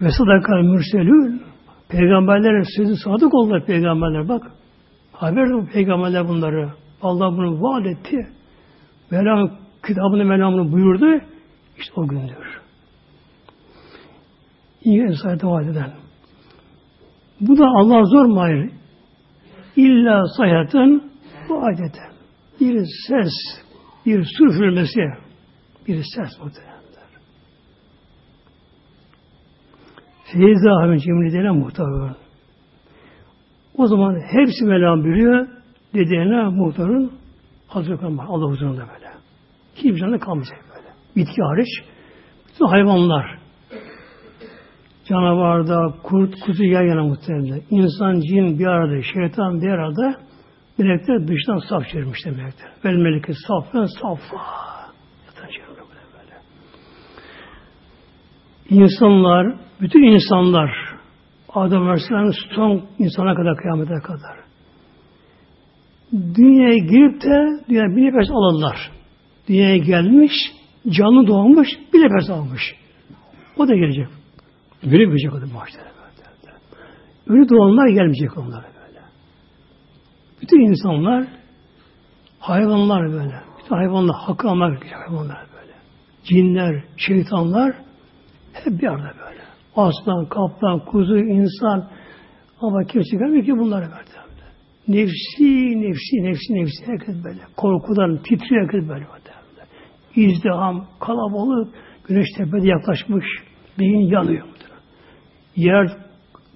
[0.02, 1.48] Ve sadakal mürselün
[1.90, 4.52] Peygamberlerin sözü sadık oldular peygamberler bak.
[5.18, 6.70] Haber bu peygamberler bunları.
[7.02, 8.28] Allah bunu vaat etti.
[9.12, 9.52] Mevlam
[9.88, 11.26] kitabını Mevlam'ını buyurdu.
[11.78, 12.62] İşte o gündür.
[14.82, 15.92] İyi esayete vaat eden.
[17.42, 18.72] Bu da Allah zor mu hayır?
[19.76, 21.12] İlla sayatın
[21.50, 22.02] bu adete.
[22.60, 23.34] Bir ses,
[24.06, 25.02] bir su üfürmesi,
[25.88, 26.78] bir ses muhtemelenler.
[30.24, 32.27] Feyza Ahmet Cemil denen muhtarın.
[33.78, 35.48] O zaman hepsi Mevlam biliyor.
[35.94, 37.12] Dediğine muhtarın
[37.68, 38.26] hazır kalmaz.
[38.30, 39.12] Allah huzurunda böyle.
[39.76, 40.88] Hiçbir canlı kalmayacak böyle.
[41.16, 41.68] Bitki hariç.
[42.48, 43.40] Bütün hayvanlar.
[45.06, 47.62] Canavarda, kurt, kuzu yan yana muhtemelen.
[47.70, 50.28] İnsan, cin bir arada, şeytan bir arada
[50.78, 52.72] Melekler dıştan saf çevirmişler melekler.
[52.86, 54.38] Vel meleke safen safa.
[55.26, 55.50] Yatan
[56.14, 56.36] böyle.
[58.70, 60.87] İnsanlar, bütün insanlar
[61.58, 64.38] Adem Aleyhisselam'ın son insana kadar kıyamete kadar.
[66.36, 68.92] Dünyaya girip de dünya bir nefes alırlar.
[69.48, 70.34] Dünyaya gelmiş,
[70.90, 72.62] canlı doğmuş, bir nefes almış.
[73.58, 74.08] O da gelecek.
[74.84, 75.88] Görebilecek o da mahşere.
[77.28, 78.66] Ölü doğanlar gelmeyecek onlara.
[80.42, 81.28] Bütün insanlar
[82.40, 83.42] hayvanlar böyle.
[83.60, 85.74] Bütün hayvanlar hakkı almak hayvanlar böyle.
[86.24, 87.76] Cinler, şeytanlar
[88.54, 89.47] hep bir arada böyle.
[89.78, 91.90] Aslan, kaplan, kuzu, insan
[92.62, 94.18] ama kimse görmüyor ki bunları böyle.
[94.88, 97.40] Nefsi, nefsi, nefsi, nefsi herkes böyle.
[97.58, 99.06] Korkudan titriyor herkes böyle.
[100.16, 101.74] İzdiham, kalabalık,
[102.08, 103.26] güneş tepede yaklaşmış,
[103.80, 104.48] beyin yanıyor.
[105.56, 105.88] Yer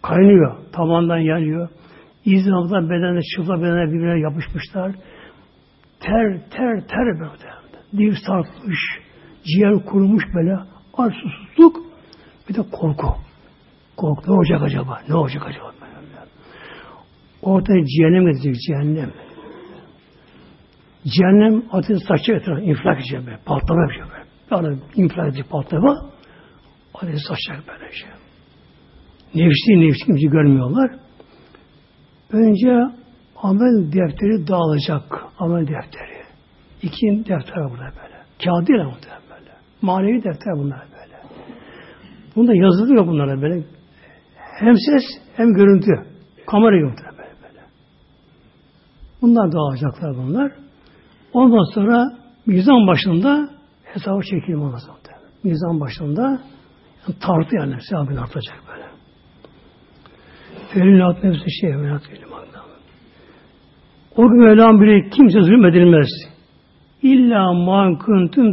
[0.01, 1.69] kaynıyor, tavandan yanıyor.
[2.25, 4.91] İzdihaptan bedende, çıplak bedene birbirine yapışmışlar.
[5.99, 7.51] Ter, ter, ter böyle.
[7.97, 8.79] Dil sarkmış,
[9.43, 10.57] ciğer kurumuş böyle.
[10.97, 11.90] Aç susuzluk,
[12.51, 13.15] bir de korku.
[13.97, 14.31] Korku.
[14.31, 15.01] Ne olacak acaba?
[15.09, 15.71] Ne olacak acaba?
[17.41, 19.11] Orada cehennem gidecek, cehennem.
[21.05, 23.37] Cehennem ateş saçı etrafı, infilak edecek böyle.
[23.45, 24.25] Patlama yapacak böyle.
[24.51, 26.09] Yani infilak edecek patlama.
[26.93, 28.09] Ateş saçacak böyle şey.
[29.35, 30.91] Nefsi nefsi kimse görmüyorlar.
[32.31, 32.71] Önce
[33.35, 35.25] amel defteri dağılacak.
[35.39, 36.21] Amel defteri.
[36.81, 38.17] İki defter burada böyle.
[38.43, 38.93] Kağıt değil ama
[39.29, 39.51] böyle.
[39.81, 40.90] Manevi defter bunlar
[42.35, 43.63] Bunda yazılıyor bunlara böyle.
[44.59, 45.03] Hem ses
[45.35, 45.91] hem görüntü.
[46.47, 47.59] Kamera yok böyle böyle.
[49.21, 50.51] Bunlar dağılacaklar bunlar.
[51.33, 52.11] Ondan sonra
[52.45, 53.49] Mizan başında
[53.83, 54.95] hesabı çekilme lazım.
[55.43, 56.41] Mizan başında
[57.07, 58.85] yani tartı yani sevabını artacak böyle.
[60.73, 62.01] Ferilat nefsi şey evlat
[64.15, 66.07] O gün Mevlam biri kimse zulmedilmez.
[67.01, 67.97] İlla man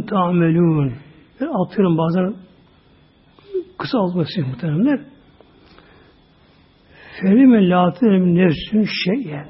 [0.05, 0.93] ta'melun.
[1.65, 2.35] Atıyorum bazen
[3.79, 4.99] kısa olması muhteremler.
[7.21, 9.47] Felime lâtîne nefsün şeyen.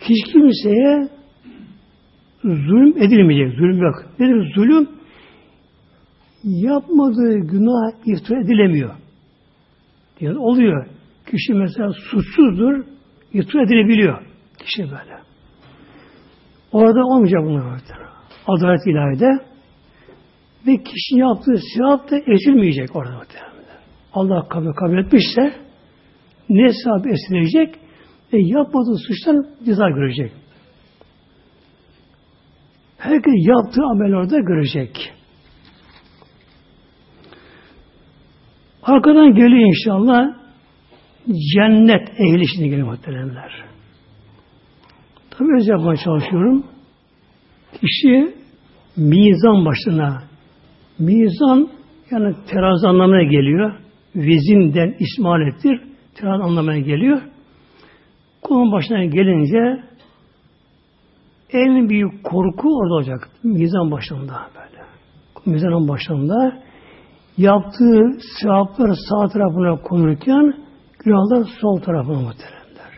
[0.00, 1.08] Hiç kimseye
[2.42, 3.58] zulüm edilmeyecek.
[3.58, 3.94] Zulüm yok.
[4.18, 4.88] Nedir zulüm?
[6.44, 8.94] Yapmadığı günah iftira edilemiyor.
[10.20, 10.86] Yani oluyor.
[11.30, 12.84] Kişi mesela suçsuzdur,
[13.32, 14.22] iftira edilebiliyor.
[14.58, 15.18] Kişi böyle.
[16.72, 17.80] Orada olmayacak bunlar.
[18.46, 19.44] Adalet ilahide.
[20.66, 23.51] Ve kişi yaptığı sevap da ezilmeyecek orada muhtemelen.
[24.14, 25.54] Allah kabul, kabul etmişse
[26.48, 27.74] ne sevap esilecek
[28.32, 30.32] ve yapmadığı suçtan ceza görecek.
[32.98, 35.12] Herkes yaptığı amel orada görecek.
[38.82, 40.34] Arkadan geliyor inşallah
[41.54, 43.64] cennet ehli şimdi geliyor muhteremler.
[45.30, 46.66] Tabi öz yapmaya çalışıyorum.
[47.80, 48.34] Kişi
[48.96, 50.22] mizan başına
[50.98, 51.68] mizan
[52.10, 53.72] yani terazi anlamına geliyor.
[54.16, 55.80] Vizinden ismalettir.
[56.14, 57.22] Terazi anlamına geliyor.
[58.42, 59.82] Kulun başına gelince
[61.52, 63.28] en büyük korku orada olacak.
[63.42, 64.82] Mizan başında böyle.
[65.46, 66.62] Mizanın başında
[67.36, 70.54] yaptığı sevaplar sağ tarafına konurken
[71.04, 72.92] günahlar sol tarafına muhteremler.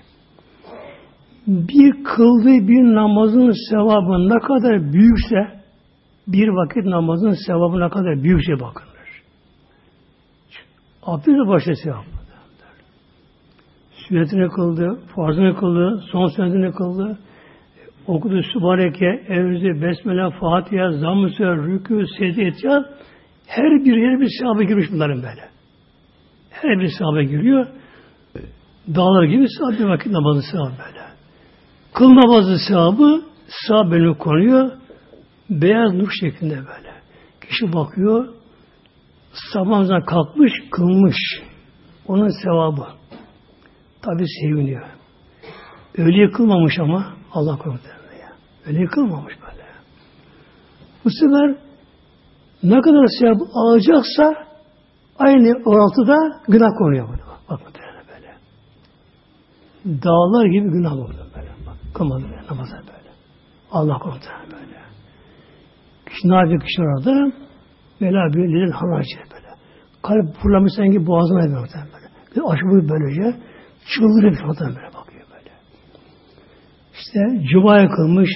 [1.47, 5.65] Bir kıldığı bir namazın sevabı ne kadar büyükse
[6.29, 8.94] bir vakit namazın sevabı ne kadar büyükse bakınır.
[11.07, 12.05] Abdest başta sevap.
[14.09, 17.19] Sünnetini kıldı, farzını kıldı, son sünnetini kıldı,
[18.07, 22.87] okudu Sübhaneke, Evzi, Besmele, Fatiha, Zamm-ı Rükû, Secde, Etiyat,
[23.47, 25.49] her bir her bir sevaba girmiş bunların böyle.
[26.51, 27.67] Her bir sevaba giriyor.
[28.95, 31.05] Dağlar gibi sevap bir vakit namazı sevabı böyle.
[31.95, 32.59] Kıl namazı
[33.69, 34.71] sağ bölümü konuyor.
[35.51, 36.95] Beyaz nur şeklinde böyle.
[37.41, 38.29] Kişi bakıyor
[39.53, 41.17] sabahından kalkmış, kılmış.
[42.09, 42.87] Onun sevabı.
[44.03, 44.87] Tabi seviniyor.
[45.99, 47.91] Öyle yıkılmamış ama Allah korusun.
[48.67, 49.65] Öyle yıkılmamış böyle.
[51.05, 51.57] Bu sefer
[52.63, 54.35] ne kadar sevap alacaksa
[55.19, 56.17] aynı orantıda
[56.49, 57.17] günah konuyor bunu.
[57.51, 58.35] Bak muhtemelen böyle.
[60.03, 61.49] Dağlar gibi günah oluyor böyle.
[61.67, 63.11] Bak kılmadı böyle namaza böyle.
[63.73, 64.79] Allah korusun böyle.
[66.07, 67.33] Kişi ne yapıyor kişi orada?
[68.01, 69.49] Vela bir lilin haracı böyle.
[70.03, 72.09] Kalp fırlamış sanki boğazına böyle böyle.
[72.37, 73.39] Bir aşırı böylece
[73.95, 75.51] çıldırıyor bir böyle bakıyor böyle.
[76.93, 78.31] İşte cumaya kılmış,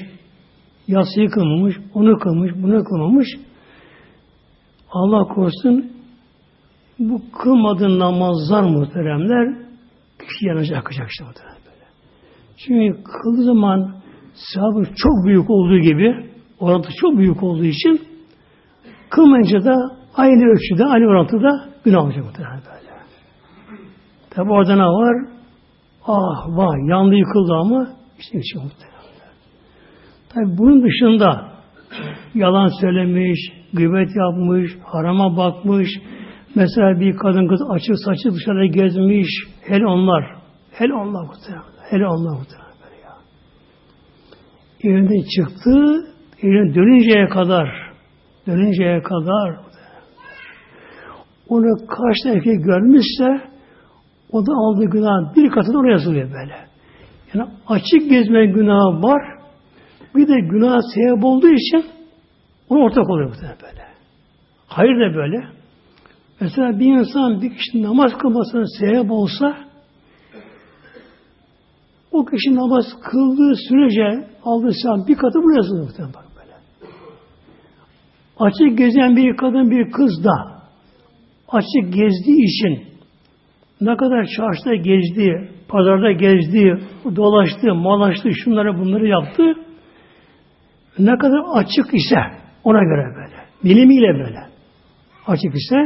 [0.89, 3.29] yatsıyı kılmamış, onu kılmış, bunu kılmamış.
[4.91, 5.93] Allah korusun
[6.99, 9.59] bu kılmadığın namazlar muhteremler
[10.19, 11.85] kişi yanacak akacak işte muhterem böyle.
[12.57, 13.95] Çünkü kıldığı zaman
[14.35, 16.27] sahabı çok büyük olduğu gibi
[16.61, 18.08] orantı çok büyük olduğu için
[19.11, 19.77] kılmayınca da
[20.17, 22.89] aynı ölçüde, aynı orantıda günah olacak muhterem böyle.
[24.31, 25.17] Tabi orada ne var?
[26.07, 28.99] Ah vah yandı yıkıldı ama işte bir şey muhterem.
[30.29, 31.53] Tabi bunun dışında
[32.35, 33.41] yalan söylemiş,
[33.73, 35.89] gıybet yapmış, harama bakmış,
[36.55, 39.29] mesela bir kadın kız açık saçı dışarıda gezmiş,
[39.63, 40.25] hele onlar,
[40.73, 43.15] hele onlar muhtemelen, hele onlar muhtemelen böyle ya.
[44.83, 45.71] Evinden çıktı,
[46.43, 47.88] evine dönünceye kadar,
[48.49, 49.57] dönünceye kadar
[51.49, 53.49] onu karşı erkek görmüşse
[54.33, 56.55] o da aldığı günah bir katı oraya yazılıyor böyle.
[57.35, 59.23] Yani açık gezme günahı var.
[60.15, 61.85] Bir de günah sebep olduğu için
[62.69, 63.83] ona ortak oluyor böyle.
[64.67, 65.45] Hayır da böyle.
[66.41, 69.57] Mesela bir insan bir kişi namaz kılmasına sebep olsa
[72.13, 76.28] o kişi namaz kıldığı sürece aldığı sevap bir katı buraya yazılır muhtemelen.
[78.39, 80.59] Açık gezen bir kadın bir kız da
[81.49, 82.83] açık gezdiği için
[83.81, 86.81] ne kadar çarşıda gezdi, pazarda gezdi,
[87.17, 89.55] dolaştı, malaştı, şunları bunları yaptı.
[90.99, 92.17] Ne kadar açık ise
[92.65, 93.37] ona göre böyle.
[93.65, 94.41] Bilimiyle böyle.
[95.27, 95.77] Açık ise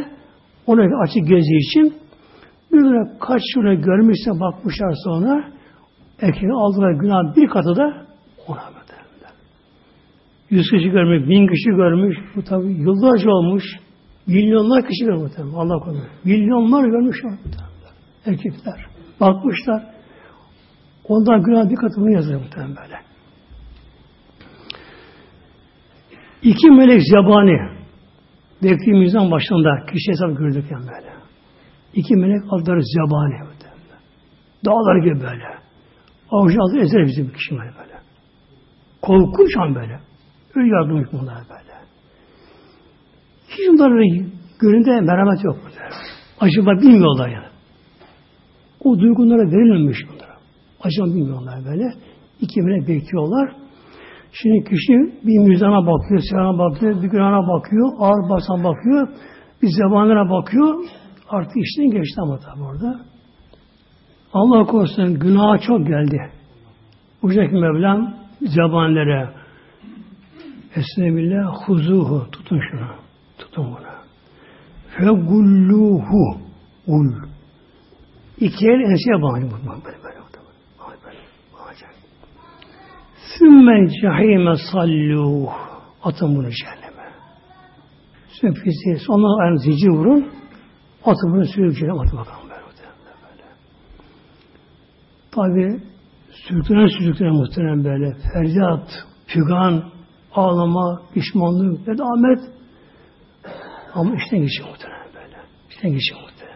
[0.66, 1.94] ona göre açık gezdiği için
[2.72, 5.44] bir kaç şuna görmüşse bakmışlar sonra
[6.22, 8.06] erkeğin aldığı günah bir katı da
[8.48, 8.71] ona.
[10.52, 12.16] Yüz kişi görmüş, bin kişi görmüş.
[12.36, 13.64] Bu tabi yıllarca olmuş.
[14.26, 15.32] Milyonlar kişi görmüş.
[15.56, 16.04] Allah korusun.
[16.24, 17.16] Milyonlar görmüş.
[18.26, 18.86] Erkekler.
[19.20, 19.82] Bakmışlar.
[21.04, 22.96] Ondan günah bir katını yazıyor muhtemelen böyle.
[26.42, 27.58] İki melek zebani
[28.62, 31.12] bekliyor mizan başında kişi hesap görürken böyle.
[31.94, 33.48] İki melek adları zebani.
[34.64, 35.44] Dağlar gibi böyle.
[36.30, 37.98] Avucu altı ezer bizim kişi böyle.
[39.02, 40.11] Korkunç an böyle.
[40.54, 41.72] Öyle yardımcı bunlar böyle.
[43.48, 45.56] Hiç onların göründe merhamet yok.
[46.40, 47.52] Acaba bilmiyorlar yani.
[48.84, 50.36] O duygulara verilmemiş bunlara.
[50.80, 51.94] Acaba bilmiyorlar böyle.
[52.40, 53.52] İki melek bekliyorlar.
[54.32, 54.92] Şimdi kişi
[55.24, 59.08] bir müzana bakıyor, silahına bakıyor, bir günahına bakıyor, ağır basan bakıyor,
[59.62, 60.84] bir zamanına bakıyor.
[61.28, 63.00] Artık işten geçti ama tabi orada.
[64.32, 66.30] Allah korusun günaha çok geldi.
[67.22, 69.41] Ucaki Mevlam zabanlara
[70.76, 72.88] Esnebillah huzuhu tutun şunu.
[73.38, 73.92] Tutun bunu.
[74.96, 76.38] Fegulluhu
[76.86, 77.12] ul.
[78.40, 79.40] İki el enseye bağlı.
[79.40, 80.22] Böyle böyle.
[83.38, 85.52] Sümme cehime salluh.
[86.02, 87.12] Atın bunu cehenneme.
[88.28, 88.54] Sümme
[88.98, 90.28] Sonra ayağını zincir vurun.
[91.04, 92.48] Atın bunu sürüp cehenneme atın bakalım.
[92.50, 92.62] Böyle,
[93.24, 93.44] böyle.
[95.30, 95.82] Tabi
[96.30, 98.16] sürtünen sürtünen muhtemelen böyle.
[98.32, 99.91] Feryat, fügan,
[100.34, 102.40] ağlama, pişmanlık, nedamet.
[103.94, 105.36] Ama işten geçiyor muhtemelen böyle.
[105.70, 106.52] İşten geçiyor muhtemelen.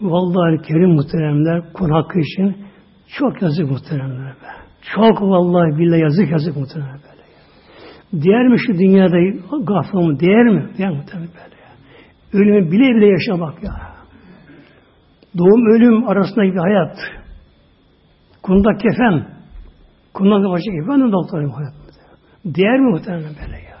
[0.00, 2.56] Vallahi kerim muhteremler kul hakkı için
[3.08, 4.48] çok yazık muhteremler be.
[4.94, 7.18] Çok vallahi billahi yazık yazık muhteremler böyle.
[8.24, 9.16] Değer mi şu dünyada
[9.62, 10.70] gaflımı değer mi?
[10.78, 12.42] Değer muhteremler böyle.
[12.42, 13.72] Ölümü bile bile yaşamak ya.
[15.38, 16.96] Doğum ölüm arasındaki hayat.
[18.42, 19.37] Kunda kefen.
[20.18, 21.52] Kunda da başka kefen de doktorum.
[22.44, 23.78] Değer mi muhtemelen böyle ya?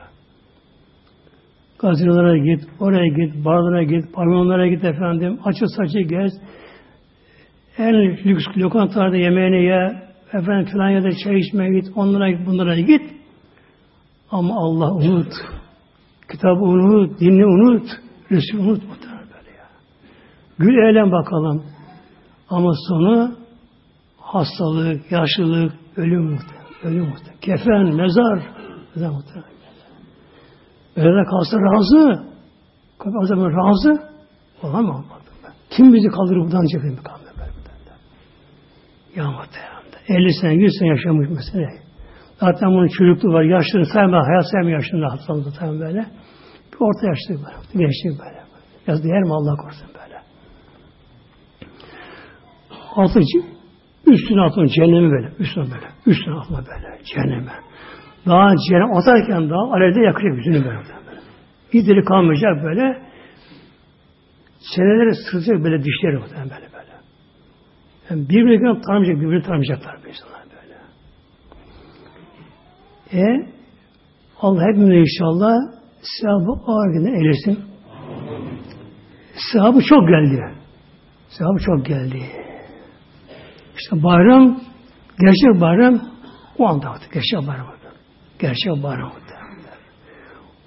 [1.78, 6.32] Gazinolara git, oraya git, barlara git, pavyonlara git efendim, açı saçı gez,
[7.78, 12.80] en lüks lokantalarda yemeğini ye, efendim filan ya da çay içmeye git, onlara git, bunlara
[12.80, 13.02] git.
[14.30, 15.32] Ama Allah unut.
[16.32, 17.86] Kitabı unut, dinini unut,
[18.30, 19.66] Resul unut muhtemelen böyle ya.
[20.58, 21.64] Gül eğlen bakalım.
[22.50, 23.36] Ama sonu
[24.20, 26.66] hastalık, yaşlılık, ölüm muhtemelen.
[26.82, 27.40] Ölüm muhtemelen.
[27.40, 28.42] Kefen, mezar.
[28.94, 29.58] Mezar muhtemelen.
[30.96, 32.28] Öyle kalsa razı.
[33.22, 34.02] O zaman razı.
[34.62, 35.04] Olamam.
[35.70, 37.52] Kim bizi kaldırır buradan cebime kaldı böyle.
[39.16, 39.78] Ya muhtemelen.
[40.08, 41.68] 50 sene, 100 sene yaşamış mesela.
[42.40, 43.42] Zaten bunun çocukluğu var.
[43.42, 46.06] Yaşlılığını sayma, hayat sayma yaşlılığında hastalığı tam böyle.
[46.72, 47.84] Bir orta yaşlı böyle.
[47.84, 48.42] Gençlik böyle.
[48.86, 50.22] Yaz değer mi Allah korusun böyle.
[52.94, 53.20] Altı
[54.12, 55.32] üstüne atma cehennemi böyle.
[55.38, 55.86] Üstüne böyle.
[56.06, 57.04] Üstüne atma böyle.
[57.04, 57.52] Cehenneme.
[58.26, 60.76] Daha cehennem atarken daha alevde yakacak yüzünü böyle.
[60.76, 61.20] böyle.
[61.72, 63.02] Bir dili kalmayacak böyle.
[64.58, 66.92] Seneleri sıracak böyle dişleri muhtemelen böyle böyle.
[68.10, 70.76] Yani birbirini tanımayacak, birbirini tanımayacaklar bu insanlar böyle.
[73.22, 73.48] E
[74.40, 75.56] Allah hepimize inşallah
[76.00, 77.64] sevabı ağır günde eylesin.
[79.52, 80.54] Sevabı çok geldi.
[81.28, 82.47] Sevabı çok geldi.
[83.78, 84.60] İşte bayram,
[85.20, 86.00] gerçek bayram
[86.58, 87.06] o anda vakti.
[87.14, 87.66] Gerçek bayram.
[88.38, 89.12] Gerçek bayram.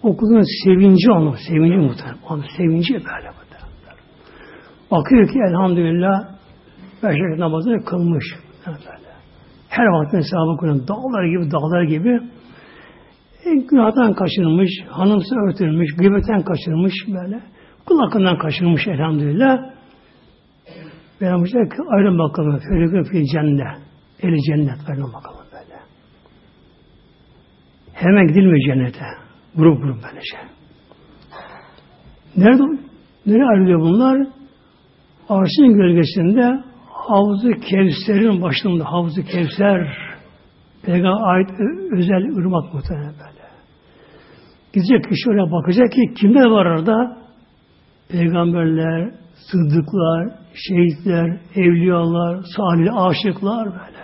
[0.04, 2.18] Okulun sevinci onu, sevinci muhtemelen.
[2.30, 3.98] Onun sevinci böyle muhtemelen.
[4.92, 6.42] Bakıyor ki elhamdülillah
[7.04, 8.24] beş namazını kılmış.
[9.70, 12.22] Her vakit hesabı kuran dağlar gibi dağlar gibi
[13.46, 17.42] e, günahdan kaçırılmış, hanımsı örtülmüş, gıybetten kaçırılmış böyle.
[17.86, 19.71] Kul hakkından kaçırılmış elhamdülillah.
[21.22, 22.60] Peygamber ki ayrın bakalım.
[22.60, 23.78] Ferikun fil cennet.
[24.22, 25.80] Eli cennet ayrın bakalım böyle.
[27.94, 29.06] Hemen gidilmiyor cennete.
[29.56, 30.38] Grup grup böylece.
[32.38, 32.82] Nerede?
[33.26, 34.28] Nereye ayrılıyor bunlar?
[35.30, 39.98] Arşın gölgesinde Havzu Kevser'in başında Havzu Kevser
[40.84, 41.50] Peygamber ait
[41.92, 43.42] özel ırmak muhtemelen böyle.
[44.74, 47.18] Gidecek kişi oraya bakacak ki kimler var orada?
[48.10, 54.02] Peygamberler, sıddıklar, şehitler, evliyalar, salih aşıklar böyle.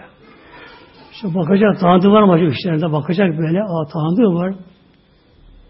[1.11, 3.63] İşte bakacak tanıdığı var mı işlerinde bakacak böyle.
[3.63, 4.55] Aa tanıdığı var.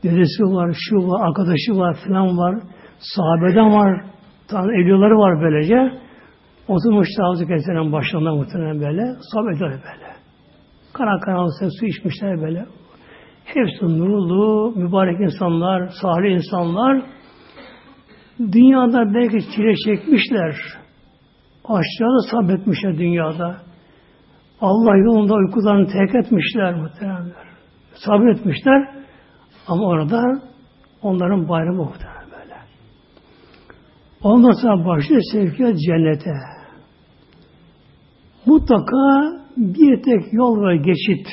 [0.04, 2.56] Dedesi var, şu var, arkadaşı var, filan var.
[3.00, 4.06] Sahabeden var.
[4.48, 6.00] Tanrı evliyaları var böylece.
[6.68, 9.04] Oturmuş Havzu Kevser'in başlarında muhtemelen böyle.
[9.34, 10.08] Sohbetler böyle.
[10.94, 12.66] Kara karanlıkta su içmişler böyle.
[13.46, 17.02] Hepsi nurlu, mübarek insanlar, salih insanlar.
[18.40, 20.56] Dünyada belki çile çekmişler.
[21.66, 23.62] Aşağıda sabretmişler dünyada.
[24.62, 27.48] Allah yolunda uykularını terk etmişler muhteremler.
[27.94, 28.90] Sabretmişler.
[29.68, 30.42] Ama orada
[31.02, 32.56] onların bayramı muhterem böyle.
[34.24, 36.32] Ondan sonra başlıyor sevkiyat cennete.
[38.46, 41.28] Mutlaka bir tek yol var geçit.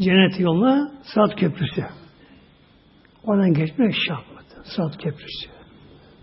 [0.00, 1.84] cennet yoluna Sırat Köprüsü.
[3.24, 4.24] Oradan geçmek şart.
[4.64, 5.53] Sırat Köprüsü.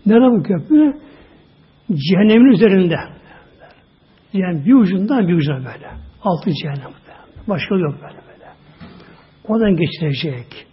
[0.06, 0.94] Nerede bu köprü?
[1.92, 2.96] Cehennemin üzerinde.
[4.32, 5.90] Yani bir ucundan bir ucuna böyle.
[6.22, 6.92] Altı cehennem.
[7.48, 8.50] Başka yok böyle böyle.
[9.48, 10.66] Oradan geçirecek.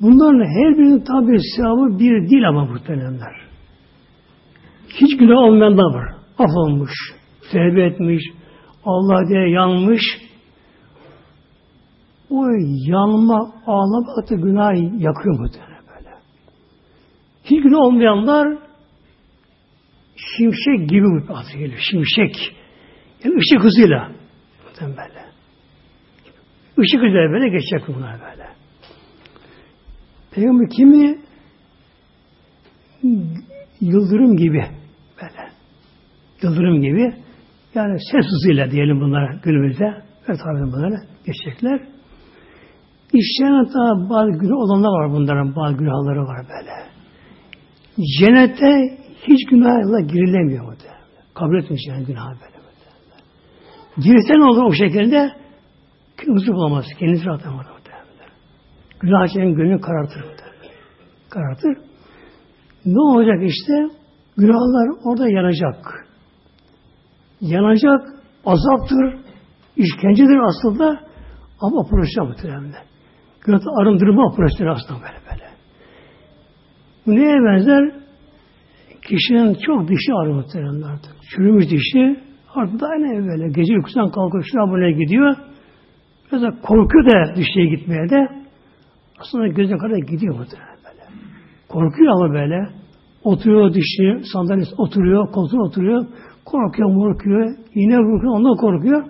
[0.00, 3.34] Bunların her birinin tabi sevabı bir değil ama muhtemelenler.
[4.88, 6.14] Hiç günah olmayan da var.
[6.38, 6.90] Af olmuş,
[7.52, 8.22] tevbe etmiş,
[8.84, 10.02] Allah diye yanmış.
[12.30, 12.46] O
[12.86, 15.69] yanma, ağlamak da günah yakıyor muhtemelen
[17.50, 18.58] Hiç günah olmayanlar
[20.16, 21.80] şimşek gibi bir geliyor.
[21.90, 22.56] Şimşek.
[23.24, 24.12] Yani ışık hızıyla.
[24.64, 25.24] Muhtemelen böyle.
[26.86, 28.48] Işık hızıyla böyle geçecek bunlar böyle.
[30.30, 31.18] Peygamber kimi
[33.80, 34.66] yıldırım gibi
[35.22, 35.50] böyle.
[36.42, 37.14] Yıldırım gibi
[37.74, 39.84] yani ses hızıyla diyelim bunlara günümüzde
[40.28, 41.80] ve tabi bunlara geçecekler.
[43.12, 46.99] İşleyen daha bazı günah olanlar var bunların bazı günahları var böyle.
[48.18, 50.72] Cennete hiç günahla girilemiyor mu?
[51.34, 52.60] Kabul etmiş yani günah böyle.
[53.96, 55.32] Girse ne olur o şekilde?
[56.26, 56.84] Huzur bulamaz.
[56.98, 57.66] Kendisi rahat edemez.
[59.00, 60.24] Günah çeken gönlünü karartır.
[61.30, 61.76] Karartır.
[62.84, 63.72] Ne olacak işte?
[64.36, 66.06] Günahlar orada yanacak.
[67.40, 68.00] Yanacak,
[68.46, 69.18] azaptır,
[69.76, 71.00] işkencedir aslında
[71.60, 72.74] ama operasyon muhtemelen.
[73.40, 75.49] Günah arındırma operasyonu aslında böyle böyle.
[77.06, 77.92] Bu neye benzer?
[79.08, 80.98] Kişinin çok dişi ağrı muhtemelen.
[81.30, 82.20] Çürümüş dişi
[82.54, 83.48] artık da aynı böyle.
[83.48, 85.36] Gece uykusundan kalkıyor, şuna buraya gidiyor.
[86.32, 88.28] Biraz da korkuyor da dişliğe gitmeye de.
[89.20, 91.04] Aslında gözüne kadar gidiyor muhtemelen böyle.
[91.68, 92.68] Korkuyor ama böyle.
[93.24, 96.06] Oturuyor dişi, sandalyesi oturuyor, koltuğa oturuyor.
[96.44, 97.56] Korkuyor, korkuyor.
[97.74, 99.04] Yine korkuyor, ondan korkuyor.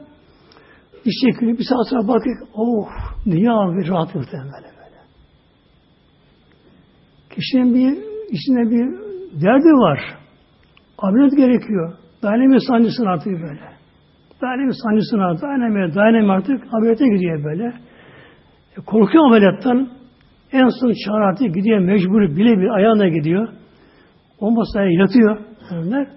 [1.05, 2.37] Diş çekiliyor, bir saat sonra bakıyor.
[2.55, 2.89] Oh,
[3.27, 4.80] dünya bir rahat muhtemelen böyle.
[7.31, 7.99] Kişinin bir,
[8.31, 8.87] içinde bir
[9.43, 10.01] derdi var.
[10.99, 11.93] Ameliyat gerekiyor.
[12.23, 13.61] Dayanamıyor sancısını artık böyle.
[14.43, 15.43] Dayanamıyor sancısını artık.
[15.43, 16.75] Dayanamıyor, dayanamıyor artık.
[16.75, 17.65] Ameliyata gidiyor böyle.
[18.77, 19.89] E, korkuyor ameliyattan.
[20.53, 23.49] En son çağır artık gidiyor mecburi bile bir ayağına gidiyor.
[24.41, 25.39] O masaya yatıyor.
[25.73, 26.09] Onlar.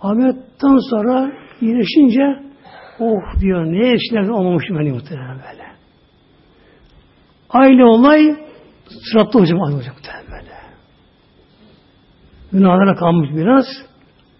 [0.00, 2.52] Ameliyattan sonra iyileşince
[3.00, 5.62] oh diyor ne işler olmamış beni muhtemelen böyle.
[7.50, 8.36] Aile olay
[9.12, 10.52] sıratta hocam olacak muhtemelen böyle.
[12.52, 13.64] Günahlara kalmış biraz.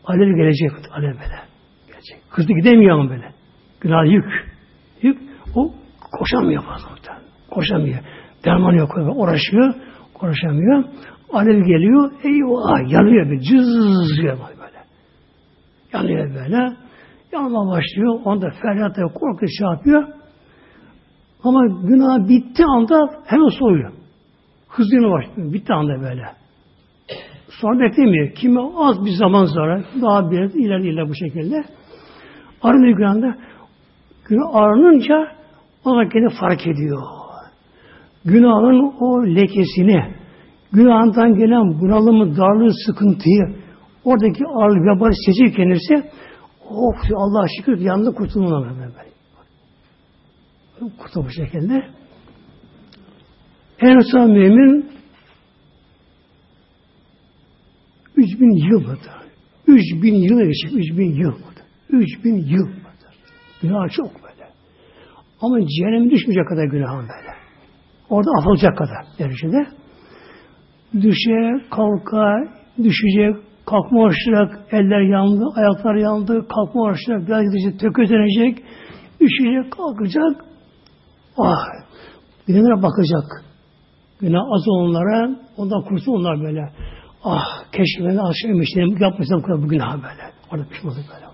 [0.05, 1.39] Alev gelecek alev böyle.
[1.87, 2.23] Gelecek.
[2.31, 3.33] Hızlı gidemiyor ama böyle.
[3.81, 4.25] Günah yük.
[5.03, 5.19] Yük.
[5.55, 5.75] O
[6.19, 7.25] koşamıyor fazla muhtemelen.
[7.51, 7.99] Koşamıyor.
[8.45, 8.91] Derman yok.
[9.15, 9.75] Uğraşıyor.
[10.15, 10.85] Koşamıyor.
[11.33, 12.13] Alev geliyor.
[12.25, 14.79] Eyvah yanıyor bir cız diyor böyle.
[15.93, 16.77] Yanıyor böyle.
[17.33, 18.21] Yanma başlıyor.
[18.25, 20.09] Onda feryat korku şey yapıyor.
[21.45, 24.02] Ama günah bitti anda hemen soğuyor.
[24.73, 25.53] Hızlı başlıyor.
[25.53, 26.23] Bitti anda böyle.
[27.61, 28.35] Sonra beklemiyor.
[28.35, 31.65] Kimi az bir zaman sonra daha bir ileri ileri bu şekilde
[32.63, 33.37] arınıyor günahında.
[34.29, 35.29] Günah arınınca
[35.85, 37.03] o zaman kendi fark ediyor.
[38.25, 40.15] Günahın o lekesini,
[40.73, 43.57] günahından gelen bunalımı, darlığı, sıkıntıyı,
[44.05, 46.11] oradaki ağırlık, vebali seçir kendisi,
[46.71, 49.13] of Allah şükür yanında kurtulmalar böyle.
[50.99, 52.02] Kurtul bu şekilde.
[53.83, 54.91] En son mümin
[58.17, 59.13] 3000 yıl mıdır?
[59.67, 60.73] 3000 yıl geçecek.
[60.73, 61.65] 3000 yıl mıdır?
[61.91, 63.15] 3000 yıl mıdır?
[63.63, 64.49] Günah çok böyle.
[65.41, 67.33] Ama cehennem düşmeyecek kadar günahın böyle.
[68.11, 69.67] Orada afılacak kadar derecede.
[70.95, 72.35] Düşe, kalka,
[72.79, 78.65] düşecek, kalkma uğraşacak, eller yandı, ayaklar yandı, kalkma uğraşacak, biraz gidecek, tökezlenecek,
[79.21, 80.45] düşecek, kalkacak.
[81.39, 81.67] Ah!
[82.47, 83.52] Günahlara bakacak.
[84.23, 86.73] Günah az olanlara, ondan kurtulun onlar böyle.
[87.25, 90.33] Ah keşke ben aşırmıştım, yapmıştım bu günah böyle.
[90.51, 91.33] Orada pişmanlık böyle.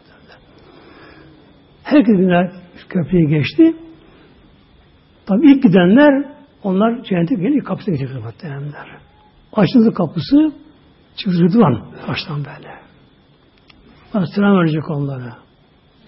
[1.83, 2.43] Herkes günah
[2.89, 3.77] köprüye geçti.
[5.27, 6.25] Tabi ilk gidenler
[6.63, 8.89] onlar cennete gelip kapısına gidecekler muhtemelenler.
[9.53, 10.53] Açıldı kapısı
[11.17, 12.69] çıktı Rıdvan baştan böyle.
[14.15, 15.37] Bana selam verecek onlara.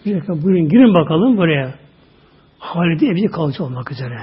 [0.04, 1.74] Diyecek buyurun girin bakalım buraya.
[2.58, 4.16] Halide evli kalıcı olmak üzere.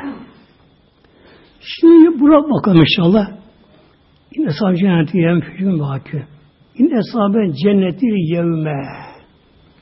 [1.67, 3.27] Şimdi buna bakalım inşallah.
[4.35, 6.27] İn eshab cenneti yevm fücün vakü.
[6.75, 8.83] İn eshabe cenneti yevme.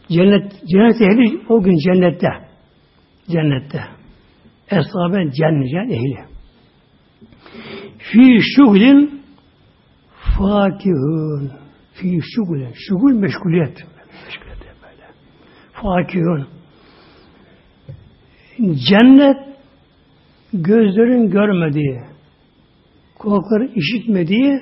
[0.09, 2.27] Cennet, cennet ehli o gün cennette.
[3.29, 3.83] Cennette.
[4.71, 6.25] Eshabe cennet ehli.
[7.97, 9.21] Fi şugulin
[10.37, 11.51] fakihun.
[11.93, 12.73] Fi şugulin.
[12.73, 13.85] Şugul meşguliyet.
[14.25, 15.07] Meşguliyet böyle.
[15.73, 16.47] Fakihun.
[18.89, 19.54] cennet
[20.63, 21.99] gözlerin görmediği,
[23.19, 24.59] kulakların işitmediği,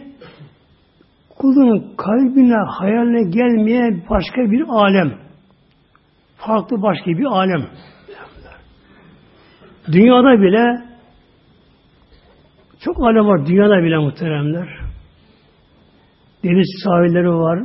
[1.37, 5.13] kulun kalbine, hayaline gelmeye başka bir alem.
[6.37, 7.67] Farklı başka bir alem.
[9.91, 10.93] Dünyada bile
[12.79, 14.67] çok alem var dünyada bile muhteremler.
[16.43, 17.59] Deniz sahilleri var,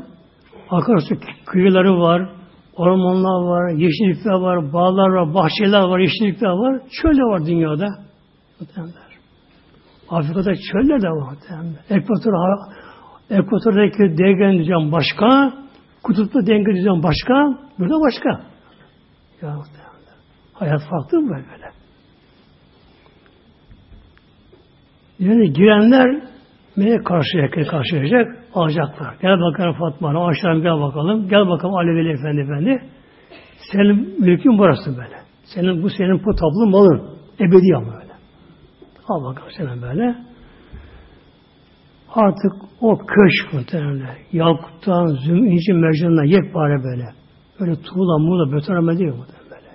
[0.71, 1.15] akarsu
[1.47, 2.31] kıyıları var,
[2.77, 8.08] ormanlar var, yeşillikler var, bağlar var, bahçeler var, yeşillikler var, çöl var dünyada.
[8.61, 9.19] Muhteremler.
[10.09, 11.81] Afrika'da çöller de var muhteremler.
[11.91, 12.33] Ekvator,
[13.31, 15.53] ekvatordaki denge düzen başka,
[16.03, 17.35] kutupta denge düzen başka,
[17.79, 18.29] burada başka.
[19.43, 20.15] Ya muhteremler.
[20.53, 21.69] Hayat farklı mı böyle?
[25.19, 26.23] Yani girenler
[26.77, 28.39] neye karşı karşılayacak?
[28.55, 29.15] Alacaklar.
[29.23, 31.29] Gel bakalım Fatma Hanım, gel bakalım.
[31.29, 32.83] Gel bakalım Aleveli Efendi Efendi.
[33.73, 35.17] Senin mülkün burası böyle.
[35.45, 37.19] Senin bu senin bu tablo malın.
[37.41, 38.08] Ebedi ama böyle.
[39.09, 40.17] Al bakalım senin böyle.
[42.15, 44.17] Artık o köşk muhtemelen.
[44.33, 47.05] Yakuttan, züm, inci, mercanla yekpare böyle.
[47.61, 49.71] Böyle tuğla, muğla, beton değil muhtemelen böyle.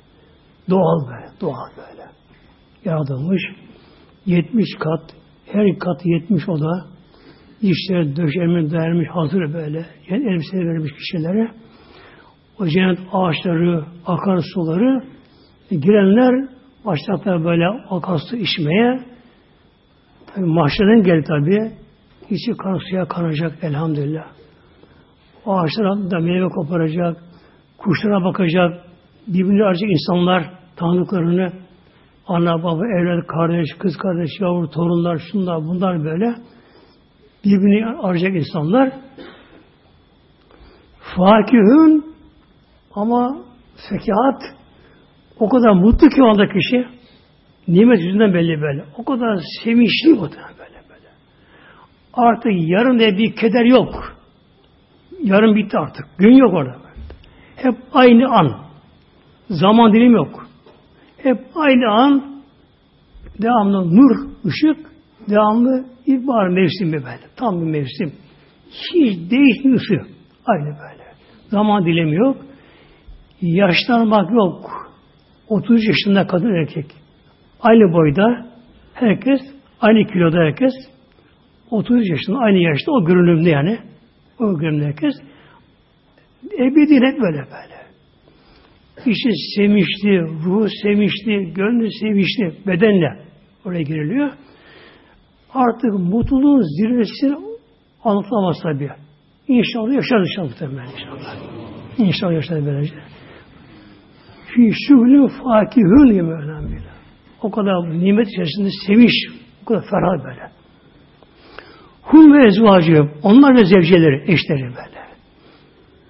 [0.70, 2.04] Doğal böyle, doğal böyle.
[2.86, 3.42] Yaratılmış.
[4.26, 5.16] 70 kat,
[5.46, 6.86] her kat 70 oda.
[7.62, 9.86] İşler döşemiş, dayanmış, hazır böyle.
[10.10, 11.52] Yani elbiseleri vermiş kişilere.
[12.60, 15.04] O cennet ağaçları, akarsuları
[15.70, 16.50] girenler
[16.86, 19.13] başladılar böyle akarsu içmeye.
[20.36, 21.72] Tabi mahşerden geldi tabi.
[22.30, 24.26] İçi kan suya kanacak elhamdülillah.
[25.46, 27.18] Ağaçlar da meyve koparacak.
[27.78, 28.86] Kuşlara bakacak.
[29.28, 30.44] Birbirini arayacak insanlar
[30.76, 31.54] tanıdıklarını
[32.28, 36.36] ana baba, evlat, kardeş, kız kardeş, yavru, torunlar, şunlar, bunlar böyle
[37.46, 38.92] birbirini arayacak insanlar.
[41.16, 42.16] Fakihün
[42.96, 43.38] ama
[43.90, 44.42] fekahat
[45.40, 46.93] o kadar mutlu ki o anda kişi
[47.68, 48.84] nimet yüzünden belli böyle.
[48.98, 51.08] O kadar sevinçli o da böyle böyle.
[52.14, 54.18] Artık yarın diye bir keder yok.
[55.24, 56.06] Yarın bitti artık.
[56.18, 56.76] Gün yok orada.
[57.56, 58.64] Hep aynı an.
[59.50, 60.48] Zaman dilim yok.
[61.18, 62.44] Hep aynı an
[63.42, 64.92] devamlı nur, ışık,
[65.30, 67.24] devamlı ilkbahar mevsimi böyle.
[67.36, 68.14] Tam bir mevsim.
[68.72, 70.06] Hiç değişmiyor.
[70.46, 71.04] Aynı böyle.
[71.50, 72.38] Zaman dilemi yok.
[73.42, 74.72] Yaşlanmak yok.
[75.48, 76.86] 30 yaşında kadın erkek.
[77.64, 78.46] Aynı boyda
[78.94, 79.40] herkes,
[79.82, 80.74] aynı kiloda herkes
[81.72, 83.78] 30 yaşında aynı yaşta o görünümde yani.
[84.40, 85.14] O görünümde herkes.
[86.54, 87.84] Ebedi hep böyle böyle.
[89.06, 93.20] İşi sevinçli, ruhu sevinçli, gönlü sevinçli, bedenle
[93.66, 94.32] oraya giriliyor.
[95.54, 97.36] Artık mutluluğun zirvesini
[98.04, 98.90] anlatamaz tabi.
[99.48, 101.36] İnşallah yaşarız inşallah temel inşallah.
[101.98, 102.96] İnşallah yaşarız böylece.
[104.48, 106.93] Fî şuhlü fakihün gibi önemli.
[107.44, 109.12] O kadar nimet içerisinde sevinç,
[109.62, 110.52] o kadar ferah böyle.
[112.02, 115.04] Hum ve ezvacı, onlar ve zevceleri, eşleri böyle.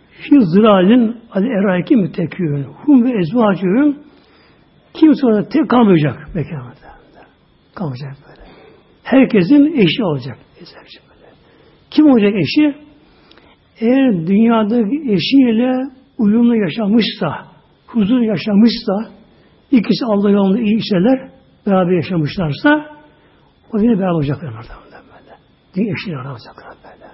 [0.10, 2.64] Fi zıralin adı eraiki mütekûn.
[2.64, 3.98] Hum ve ezvacıhum
[4.94, 6.94] kimse orada tek kalmayacak mekanında.
[7.76, 8.50] Kalmayacak böyle.
[9.04, 10.38] Herkesin eşi olacak.
[10.60, 11.32] Böyle.
[11.92, 12.76] Kim olacak eşi?
[13.80, 15.74] Eğer dünyadaki eşiyle
[16.18, 17.46] uyumlu yaşamışsa,
[17.88, 18.94] huzur yaşamışsa,
[19.78, 21.30] ikisi Allah yolunda iyi işler,
[21.67, 22.86] beraber yaşamışlarsa,
[23.74, 25.38] o yine beraber olacaklar orada böyle.
[25.76, 27.11] Dünya eşiyle olacaklar böyle.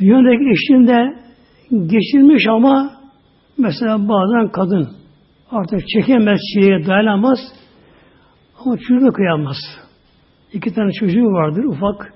[0.00, 1.20] Dünyadaki eşliğinde
[1.70, 2.90] geçirmiş ama
[3.58, 4.88] mesela bazen kadın
[5.50, 7.38] artık çekemez, çileye dayanamaz
[8.64, 9.56] ama çocuğu kıyamaz.
[10.52, 12.12] İki tane çocuğu vardır ufak.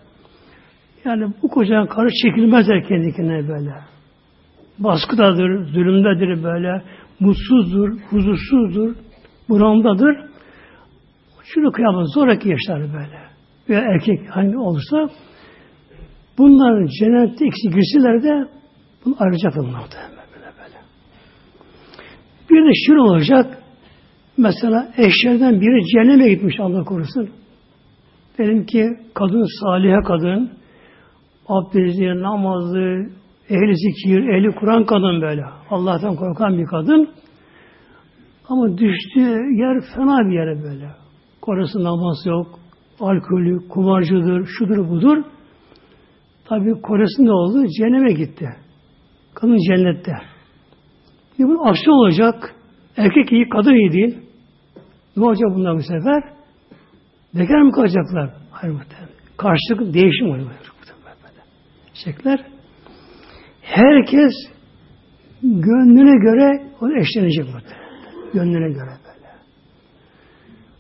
[1.05, 3.74] Yani bu kocanın karı çekilmezler kendine böyle.
[4.78, 6.82] Baskıdadır, zulümdedir böyle.
[7.21, 8.95] Mutsuzdur, huzursuzdur,
[9.49, 10.17] buramdadır.
[11.45, 12.09] Şunu kıyamaz.
[12.15, 13.19] Zoraki yaşlar böyle.
[13.69, 15.09] Veya erkek hangi olursa
[16.39, 18.49] bunlar cennette ikisi girseler de
[19.05, 19.83] bunu ayrıca bunlar
[20.33, 20.79] böyle böyle.
[22.51, 23.59] Bir de şunu olacak.
[24.37, 27.31] Mesela eşlerden biri cehenneme gitmiş Allah korusun.
[28.39, 28.85] Dedim ki
[29.15, 30.51] kadın salihe kadın,
[31.49, 33.11] abdestli, namazlı,
[33.51, 35.45] ehli zikir, ehli Kur'an kadın böyle.
[35.71, 37.11] Allah'tan korkan bir kadın.
[38.49, 40.89] Ama düştüğü yer fena bir yere böyle.
[41.43, 42.59] Korası namaz yok,
[43.01, 45.25] alkolü, kumarcıdır, şudur budur.
[46.45, 47.67] Tabi Koresi ne oldu?
[47.79, 48.49] Cehenneme gitti.
[49.35, 50.13] Kadın cennette.
[51.39, 52.55] Bir bunun aksi olacak.
[52.97, 54.19] Erkek iyi, kadın iyi değil.
[55.17, 56.23] Ne olacak bunlar bu sefer?
[57.35, 58.31] Bekar mı kalacaklar?
[58.51, 59.09] Hayır muhtemelen.
[59.37, 60.51] Karşılık değişim oluyor.
[61.95, 62.54] Çiçekler.
[63.75, 64.33] Herkes
[65.43, 68.33] gönlüne göre o eşlenecek muhtemelen.
[68.35, 69.31] Gönlüne göre böyle.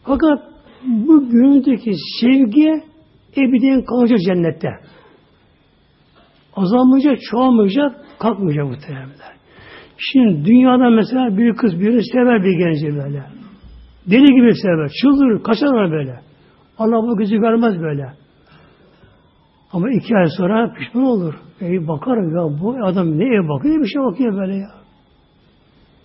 [0.02, 0.38] Fakat
[0.86, 2.82] bu gönüldeki sevgi
[3.36, 4.68] ebediyen kalacak cennette.
[6.56, 9.34] Azalmayacak, çoğalmayacak, kalkmayacak muhtemelenler.
[9.98, 13.24] Şimdi dünyada mesela bir kız birini sever bir genci böyle.
[14.06, 16.20] Deli gibi sever, çıldırır, kaçar böyle.
[16.78, 18.23] Allah bu gözü görmez böyle.
[19.74, 21.34] Ama iki ay sonra pişman olur.
[21.60, 23.82] E bakar ya bu adam neye bakıyor?
[23.82, 24.70] Bir şey bakıyor böyle ya.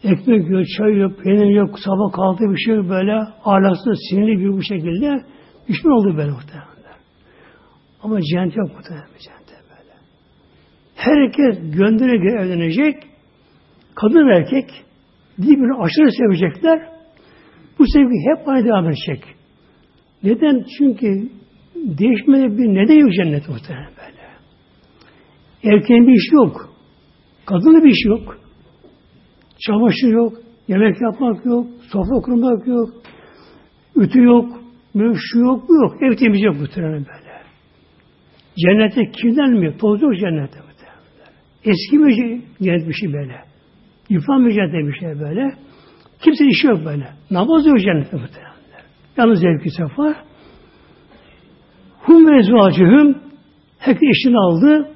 [0.03, 3.13] Ekmek yok, çay yok, peynir yok, sabah kalktı bir şey böyle.
[3.43, 5.26] Alasında sinirli bir bu şekilde
[5.67, 6.99] pişman oldu böyle muhtemelen.
[8.03, 9.93] Ama cennet yok muhtemelen cennette böyle.
[10.95, 13.03] Herkes göndererek evlenecek.
[13.95, 14.70] Kadın ve erkek
[15.38, 16.89] birbirini aşırı sevecekler.
[17.80, 19.24] Bu sevgi hep aynı devam edecek.
[20.24, 20.65] Neden?
[20.78, 21.38] Çünkü
[21.97, 24.19] değişmede bir neden yok cennet muhtemelen böyle.
[25.75, 26.69] Erkeğin bir işi yok.
[27.45, 28.38] Kadının bir işi yok.
[29.67, 30.34] Çamaşır yok.
[30.67, 31.67] Yemek yapmak yok.
[31.91, 32.89] Sofra kurmak yok.
[33.95, 34.59] Ütü yok.
[35.15, 36.03] Şu yok, bu yok.
[36.03, 37.30] Ev temizlik yok muhtemelen böyle.
[38.57, 39.77] Cennette kirlenmiyor.
[39.77, 40.99] Toz yok cennette muhtemelen.
[41.63, 43.36] Eski bir cennet bir şey böyle.
[44.09, 45.55] Yıpranmayacak bir şey böyle.
[46.23, 47.07] Kimse işi yok böyle.
[47.32, 48.53] Namaz yok cennette muhtemelen.
[49.17, 50.28] Yalnız zevki sefa.
[52.10, 53.18] Hum ve ezvacıhüm
[53.80, 54.91] herkes eşini aldı.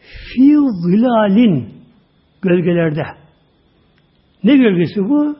[0.00, 1.68] Fi zilalin
[2.42, 3.04] gölgelerde.
[4.44, 5.36] Ne gölgesi bu?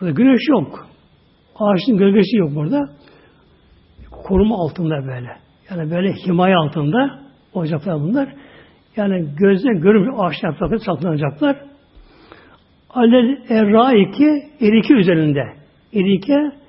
[0.00, 0.86] Burada güneş yok.
[1.56, 2.90] Ağaçın gölgesi yok burada.
[4.10, 5.36] Koruma altında böyle.
[5.70, 7.20] Yani böyle himaye altında
[7.54, 8.34] olacaklar bunlar.
[8.96, 11.56] Yani gözden görünmüş ağaç yaprakları saklanacaklar.
[12.90, 14.28] Alel erraiki
[14.60, 15.42] erike üzerinde.
[15.94, 16.59] Erike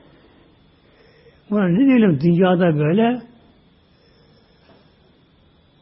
[1.52, 3.22] buna ne diyelim dünyada böyle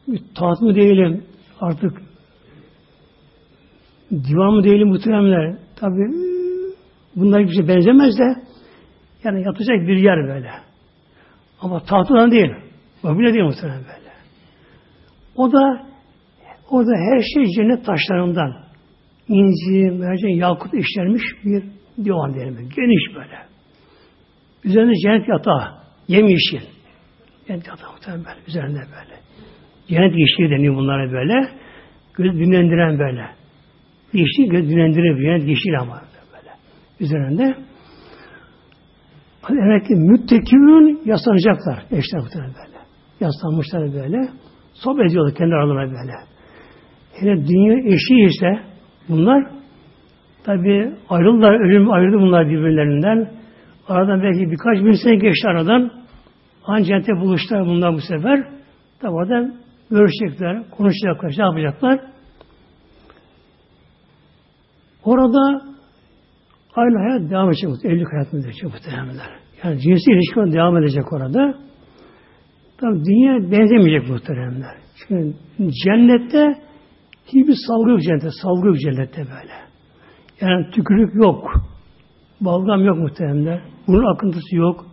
[0.08, 1.24] bir taht mı diyelim
[1.60, 2.02] artık
[4.10, 6.00] divan mı diyelim muhteremler tabi
[7.16, 8.34] bunlar hiçbir şey benzemez de
[9.24, 10.50] yani yatacak bir yer böyle.
[11.60, 12.50] Ama tahtından değil.
[13.02, 14.10] Mobilya değil muhtemelen böyle.
[15.36, 15.86] O da
[16.70, 18.54] orada her şey cennet taşlarından
[19.28, 21.64] inci, mercan, yakut işlenmiş bir
[22.04, 22.54] divan diyelim.
[22.54, 23.49] Geniş böyle.
[24.64, 25.68] Üzerinde cennet yatağı.
[26.08, 26.60] Yemyeşil.
[27.46, 28.38] Cennet yatağı muhtemelen böyle.
[28.48, 29.20] Üzerinde böyle.
[29.88, 31.48] Cennet yeşili deniyor bunlara böyle.
[32.14, 33.26] Göz dinlendiren böyle.
[34.12, 35.16] Yeşil göz dinlendirir.
[35.22, 36.02] Cennet yeşil ama
[36.32, 36.50] böyle.
[37.00, 37.56] Üzerinde
[39.48, 41.78] Demek ki müttekibün yaslanacaklar.
[41.90, 42.78] Eşler muhtemelen böyle.
[43.20, 44.28] Yaslanmışlar böyle.
[44.74, 46.12] Sohbet ediyorlar kendi aralarına böyle.
[47.12, 48.60] Hele dünya eşi ise
[49.08, 49.50] bunlar
[50.44, 53.39] tabi ayrıldılar, ölüm ayrıldı bunlar birbirlerinden.
[53.88, 55.92] Aradan belki birkaç bin sene geçti aradan.
[56.64, 58.48] Ancak buluştular bunlar bu sefer.
[59.00, 59.50] Tabi orada
[59.90, 62.00] görüşecekler, konuşacaklar, şey yapacaklar.
[65.04, 65.62] Orada
[66.74, 67.70] aynı hayat devam edecek.
[67.84, 69.30] Evlilik hayat mı diyecek muhtemelenler.
[69.64, 71.54] Yani cinsi ilişki devam edecek orada.
[72.80, 74.76] Tabi dünya benzemeyecek muhteremler.
[74.96, 75.34] Çünkü
[75.84, 76.54] cennette
[77.26, 78.28] hiçbir salgı yok cennette.
[78.42, 79.54] Salgı yok cennette böyle.
[80.40, 81.69] Yani tükürük yok.
[82.40, 83.60] Balgam yok muhteremler.
[83.86, 84.86] Bunun akıntısı yok.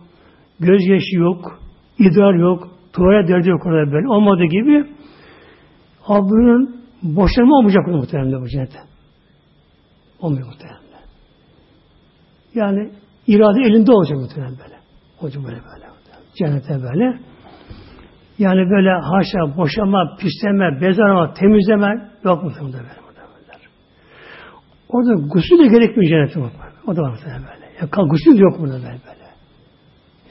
[0.60, 1.60] Gözyaşı yok.
[1.98, 2.68] idrar yok.
[2.92, 4.08] Tuvalet derdi yok orada böyle.
[4.08, 4.86] Olmadığı gibi
[6.06, 8.78] abinin boşanma olmayacak muhteremler bu cennette.
[10.20, 11.00] Olmuyor muhteremler.
[12.54, 12.90] Yani
[13.26, 14.74] irade elinde olacak muhtemelen böyle.
[15.20, 15.86] Olacak böyle böyle.
[16.38, 17.18] Cennete böyle.
[18.38, 22.88] Yani böyle haşa, boşama, pisleme, bezarma, temizleme yok muhtemelen böyle.
[24.88, 26.67] Orada gusül de gerekmiyor cennete bak.
[26.88, 27.66] O da var böyle.
[27.80, 28.08] Ya, kal,
[28.38, 29.28] yok burada böyle böyle.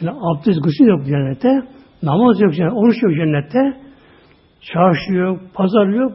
[0.01, 1.67] Yani abdest gusül yok cennette.
[2.03, 2.75] Namaz yok cennette.
[2.75, 3.81] Oruç yok cennette.
[4.61, 6.11] Çarşı yok, pazar yok.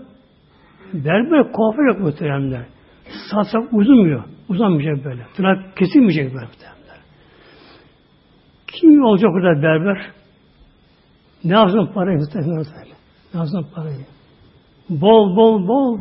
[0.92, 2.66] Berber, kuaför yok muhtemelen.
[3.30, 4.24] Saçak uzunmuyor.
[4.48, 5.26] Uzanmayacak böyle.
[5.36, 6.46] Tırnak kesilmeyecek böyle.
[8.72, 10.06] Kim olacak orada berber?
[11.44, 12.64] Ne yapsın parayı muhtemelen
[13.34, 14.06] Ne yapsın parayı?
[14.90, 15.98] Bol bol bol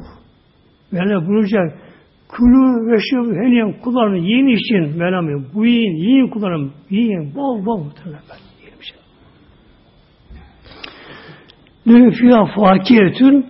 [0.94, 1.91] böyle bulacak.
[2.38, 7.78] Kulu ve şu henüz kullanın yiyin için Mevlam bu yiyin, yiyin kullanın, yiyin, bol bol
[7.78, 8.22] muhtemelen
[8.80, 8.98] bir şey.
[11.86, 13.46] Nüfiyah fakiyetün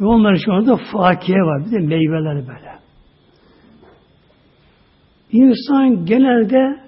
[0.00, 1.66] ve onların şu anda fakiye var.
[1.66, 2.76] Bir de meyveler böyle.
[5.32, 6.80] İnsan genelde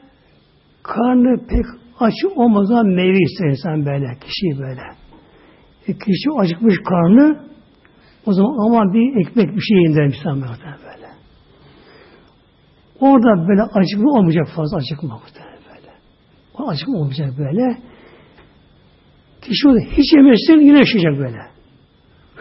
[0.83, 1.64] karnı pek
[2.01, 4.83] aç olmadan meyve ister insan böyle, kişi böyle.
[5.89, 7.41] E, kişi acıkmış karnı,
[8.26, 11.08] o zaman aman bir ekmek bir şey indirir insan böyle.
[13.01, 15.92] Orada böyle acıkma olmayacak fazla acıkma böyle.
[16.59, 17.78] O acıkma olmayacak böyle.
[19.42, 21.38] Kişi orada hiç yemezsin yine yaşayacak böyle.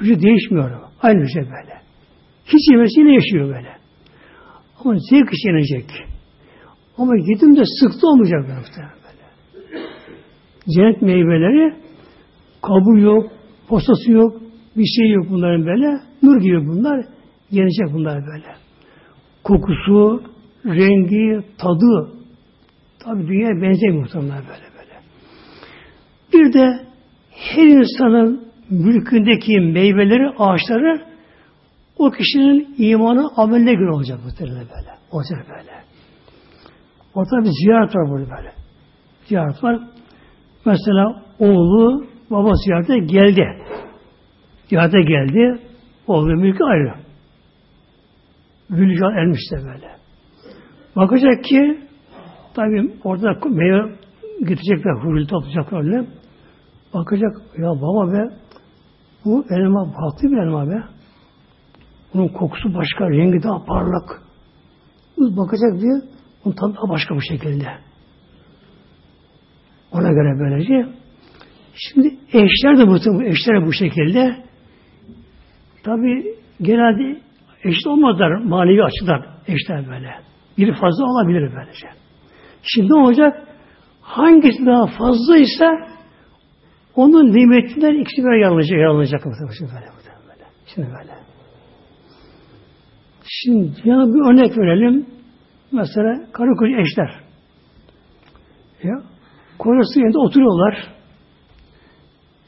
[0.01, 0.71] Hücre değişmiyor.
[1.01, 1.81] Aynı hücre böyle.
[2.45, 3.77] Hiç yemezsin yine yaşıyor böyle.
[4.79, 5.85] Ama zevk için yenecek.
[6.97, 8.87] Ama yedim de sıktı olmayacak böyle.
[10.75, 11.75] Cennet meyveleri
[12.61, 13.31] kabuğu yok,
[13.67, 14.41] posası yok,
[14.77, 16.01] bir şey yok bunların böyle.
[16.23, 17.05] Nur gibi bunlar.
[17.51, 18.55] Yenecek bunlar böyle.
[19.43, 20.23] Kokusu,
[20.67, 22.11] rengi, tadı.
[22.99, 24.93] Tabi dünyaya benzemiyor muhtemelen böyle böyle.
[26.33, 26.87] Bir de
[27.31, 31.01] her insanın mülkündeki meyveleri, ağaçları
[31.97, 34.97] o kişinin imanı ameline göre olacak muhtemelen böyle.
[35.11, 35.71] Olacak böyle.
[37.13, 38.51] Orada bir ziyaret var burada böyle.
[39.25, 39.79] Ziyaret var.
[40.65, 43.45] Mesela oğlu baba ziyarete geldi.
[44.69, 45.61] Ziyarete geldi.
[46.07, 46.93] Oğlu mülkü ayrı.
[48.69, 49.96] Gülcan ermiş de böyle.
[50.97, 51.79] Bakacak ki
[52.55, 53.95] tabi orada meyve
[54.39, 56.05] getirecekler, hurul toplayacaklar öyle.
[56.93, 58.29] Bakacak, ya baba be
[59.25, 60.83] bu elma farklı bir elma be.
[62.13, 64.21] Bunun kokusu başka, rengi daha parlak.
[65.17, 66.01] Bakacak diye,
[66.45, 67.67] onun tadı daha başka bir şekilde.
[69.91, 70.89] Ona göre böylece.
[71.75, 74.35] Şimdi eşler de bu, eşler bu şekilde.
[75.83, 77.21] Tabi genelde
[77.63, 80.26] eşit olmazlar manevi açıdan eşler böyle.
[80.57, 81.87] Biri fazla olabilir böylece.
[82.63, 83.47] Şimdi ne olacak?
[84.01, 85.87] Hangisi daha fazlaysa
[86.95, 89.21] onun nimetinden ikisi bir yanılacak, yanılacak.
[89.57, 89.85] Şimdi böyle,
[90.27, 90.45] böyle.
[90.65, 91.13] Şimdi böyle.
[93.23, 95.05] Şimdi ya bir örnek verelim.
[95.71, 97.11] Mesela karı koca eşler.
[98.83, 99.01] Ya,
[99.59, 100.87] kocası yerinde oturuyorlar.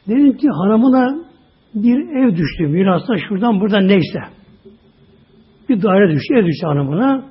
[0.07, 1.25] Dedim ki hanımına
[1.75, 2.67] bir ev düştü.
[2.67, 4.19] Mirasla şuradan buradan neyse.
[5.69, 6.35] Bir daire düştü.
[6.35, 7.25] Ev düştü hanımına.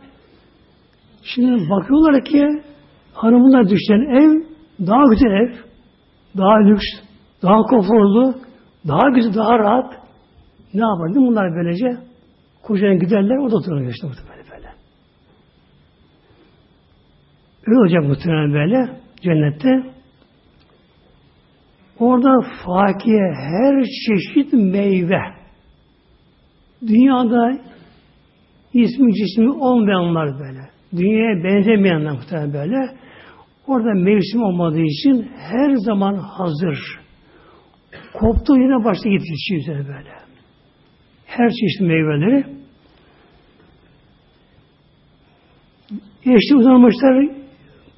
[1.34, 2.62] Şimdi bakıyorlar ki
[3.12, 4.42] hanımına düşen ev
[4.86, 5.52] daha güzel ev.
[6.36, 6.84] Daha lüks.
[7.42, 8.34] Daha konforlu.
[8.88, 9.92] Daha güzel, daha rahat.
[10.74, 11.14] Ne yapar?
[11.14, 11.96] Bunlar böylece
[12.62, 13.36] kocaya giderler.
[13.36, 14.68] O da oturuyor işte böyle böyle.
[17.66, 19.90] Öyle olacak muhtemelen böyle cennette.
[21.98, 25.20] Orada fakir her çeşit meyve.
[26.86, 27.58] Dünyada
[28.72, 30.77] ismi cismi olmayanlar böyle.
[30.96, 32.96] Dünyaya benzemeyenler muhtemelen böyle.
[33.66, 36.78] Orada mevsim olmadığı için her zaman hazır.
[38.12, 40.12] Koptu yine başta yetişiyor böyle.
[41.26, 42.44] Her çeşit meyveleri.
[46.20, 47.28] Eşli uzanmışlar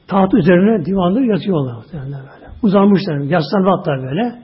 [0.09, 2.51] taht üzerine divanda yatıyorlar muhtemelen böyle.
[2.63, 3.19] Uzanmışlar.
[3.19, 4.43] Yaslanma hatta böyle.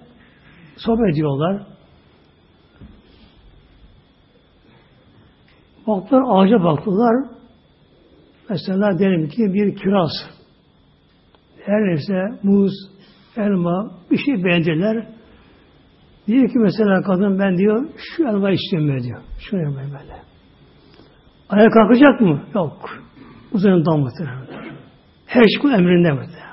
[0.77, 1.63] Sohbet ediyorlar.
[5.87, 7.37] Baktılar ağaca baktılar.
[8.51, 10.13] Mesela diyelim ki bir kiraz.
[11.65, 12.73] Her neyse muz,
[13.37, 15.07] elma bir şey beğendiler.
[16.27, 19.21] Diyor ki mesela kadın ben diyor şu elma istemiyor diyor.
[19.39, 20.17] Şunu yapmayın böyle.
[21.49, 22.43] Ayağa kalkacak mı?
[22.55, 22.91] Yok.
[23.53, 24.47] Uzanından muhtemelen.
[25.27, 26.47] Her şey emrinde muhtemelen.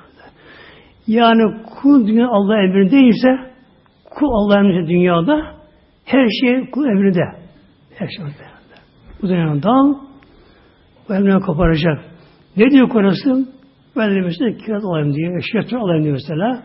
[1.08, 3.54] Yani kul dünya Allah emrindeyse
[4.06, 5.56] kul Allah emrinde dünyada
[6.06, 7.24] her şey kul emrinde.
[7.96, 8.44] Her şey emrinde.
[9.22, 10.12] Bu dünyanın dal
[11.10, 12.06] bu emrinden koparacak.
[12.58, 13.47] Ne diyor orası?
[13.97, 16.64] Ben de mesela kiraz alayım diye, eşyatır alayım diye mesela.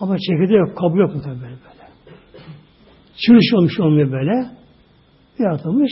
[0.00, 1.82] Ama çekirdeği yok, kabul yok mu tabii böyle böyle.
[3.26, 4.46] Çürüş olmuş olmuyor böyle.
[5.38, 5.90] Yaratılmış.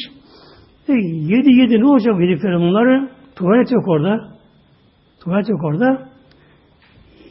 [0.89, 3.11] E, yedi yedi ne olacak yedikleri bunları?
[3.37, 4.29] Tuvalet yok orada.
[5.25, 6.09] Tuvalet yok orada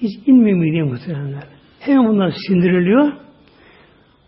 [0.02, 1.44] hiç inmiyor mideye muhtemelenler.
[1.80, 3.14] Hemen bunlar sindiriliyor.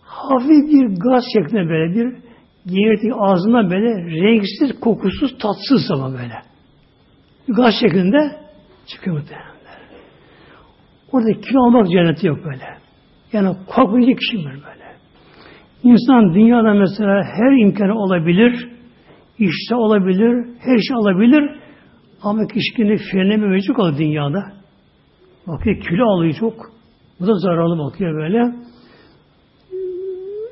[0.02, 2.31] Hafif bir gaz şeklinde böyle bir
[2.66, 3.90] geğirti ağzından böyle
[4.22, 6.34] renksiz, kokusuz, tatsız ama böyle.
[7.48, 8.36] Gaz şeklinde
[8.88, 9.52] çıkıyor muhtemelenler.
[11.12, 12.64] Orada kilo almak cenneti yok böyle.
[13.34, 14.82] Yani korkmayacak kişi böyle.
[15.84, 18.70] İnsan dünyada mesela her imkanı olabilir,
[19.40, 21.60] işte olabilir, her şey olabilir
[22.24, 24.44] ama kişinin frenleme mevcut olur dünyada.
[25.48, 26.72] Bakıyor kilo alıyor çok.
[27.20, 28.56] Bu da zararlı bakıyor böyle.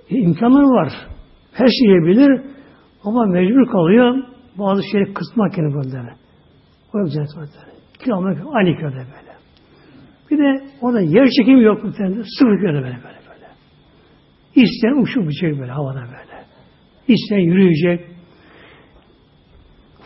[0.10, 1.09] E, imkanları var.
[1.60, 2.42] Her şeyi yiyebilir
[3.04, 4.24] ama mecbur kalıyor
[4.58, 6.14] bazı şeyleri kısmak yani böyle.
[6.94, 7.50] O yok cennet var.
[8.04, 8.16] Kilo
[8.54, 9.34] aynı kiloda böyle.
[10.32, 11.92] Bir de orada yer çekimi yok mu?
[12.38, 13.48] Sıfır kiloda böyle böyle böyle.
[14.56, 16.44] İsteyen uçup uçacak böyle havada böyle.
[17.08, 18.08] İsteyen yürüyecek.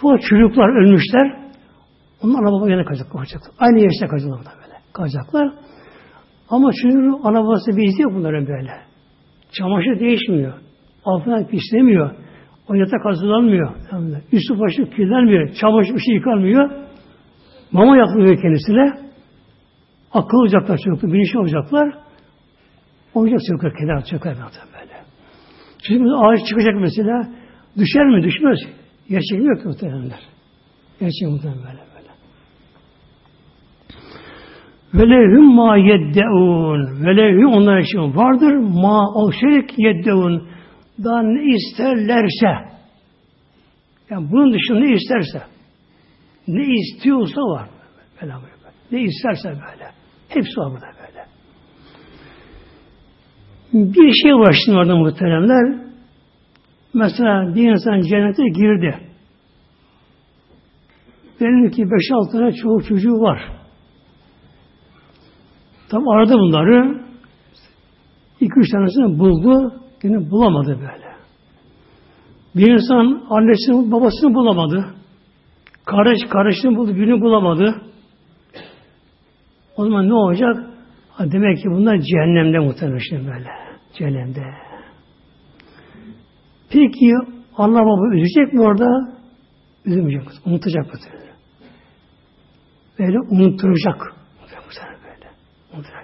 [0.01, 1.43] Bu çocuklar ölmüşler.
[2.23, 3.51] Onlar ana baba yana kalacak, kalacaklar.
[3.59, 4.53] Aynı yaşta kalacaklar
[4.93, 5.53] kalacaklar.
[6.49, 8.71] Ama çocuğun ana babası bir izliyor bunların böyle.
[9.51, 10.62] Çamaşır değişmiyor.
[11.05, 12.11] Altına pislemiyor.
[12.69, 13.75] O yatak hazırlanmıyor.
[14.31, 15.49] Üstü başı kirlenmiyor.
[15.61, 16.69] Çamaşır bir şey yıkanmıyor.
[17.71, 18.93] Mama yapılıyor kendisine.
[20.13, 21.13] Akıl olacaklar çocuklar.
[21.13, 21.93] Bilinçli olacaklar.
[23.13, 24.35] Olacak çocuklar kenar çocuklar
[24.73, 24.93] böyle.
[25.83, 27.27] Çocuğumuz ağaç çıkacak mesela.
[27.77, 28.23] Düşer mi?
[28.23, 28.59] Düşmez.
[29.09, 30.19] Yer çekimi yok muhtemelenler.
[31.01, 32.09] Yer çekimi muhtemelen böyle böyle.
[34.93, 37.05] Ve lehum ma yeddeun.
[37.05, 40.52] Ve lehum onlar için vardır ma o şey yeddeun.
[41.03, 42.73] Daha ne isterlerse.
[44.09, 45.41] Yani bunun dışında ne isterse.
[46.47, 47.69] Ne istiyorsa var.
[48.21, 48.43] Böyle, böyle.
[48.91, 49.91] Ne isterse böyle.
[50.29, 51.25] Hepsi var burada böyle.
[53.73, 55.83] Bir şey var şimdi orada muhteremler.
[56.93, 58.97] Mesela bir insan cennete girdi.
[61.41, 63.51] Benim ki 5-6 tane çoğu çocuğu var.
[65.89, 67.03] Tam aradı bunları.
[68.41, 69.82] 2-3 tanesini buldu.
[70.03, 71.13] Yine bulamadı böyle.
[72.55, 74.85] Bir insan annesini, babasını bulamadı.
[75.85, 77.81] Kardeş, kardeşini buldu, birini bulamadı.
[79.77, 80.55] O zaman ne olacak?
[81.09, 83.49] Ha, demek ki bunlar cehennemde muhtemelen böyle.
[83.93, 84.41] Cehennemde.
[86.69, 87.13] Peki
[87.57, 89.13] Allah baba üzecek mi orada?
[89.85, 90.29] Üzülmeyecek.
[90.45, 90.99] Unutacak mı?
[92.99, 94.13] Böyle unutturacak.
[94.41, 94.99] Unutacak
[95.73, 96.02] böyle.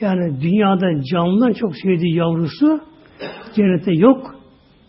[0.00, 2.80] Yani dünyada canlıdan çok sevdiği yavrusu
[3.56, 4.34] cennette yok.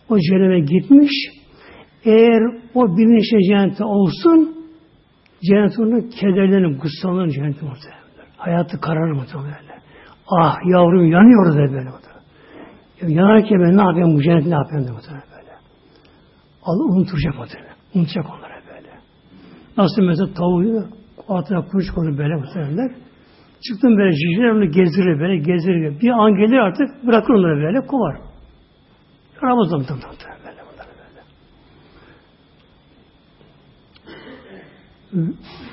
[0.08, 1.12] O cehenneme gitmiş.
[2.04, 2.42] Eğer
[2.74, 4.56] o bilinçle cennette olsun
[5.44, 7.98] cennet onun kederlenir, gussallanır cennette muhtemelen.
[8.36, 9.58] Hayatı kararır muhtemelen.
[10.26, 11.90] Ah yavrum yanıyor da böyle.
[13.14, 15.52] Yanarken ben ne yapayım bu cennet ne yapayım da muhtemelen böyle.
[16.62, 17.74] Allah unutacak muhtemelen.
[17.94, 18.90] Unutacak onlara böyle.
[19.76, 20.84] Nasıl mesela tavuğu
[21.28, 22.94] altına kuruş koydu böyle muhtemelen.
[23.60, 26.00] Çıktım böyle ciciler onu gezdirir böyle gezdirir.
[26.00, 28.16] Bir an gelir artık bırakır onları böyle kovar.
[29.42, 30.88] Ramazan muhtemelen böyle bunları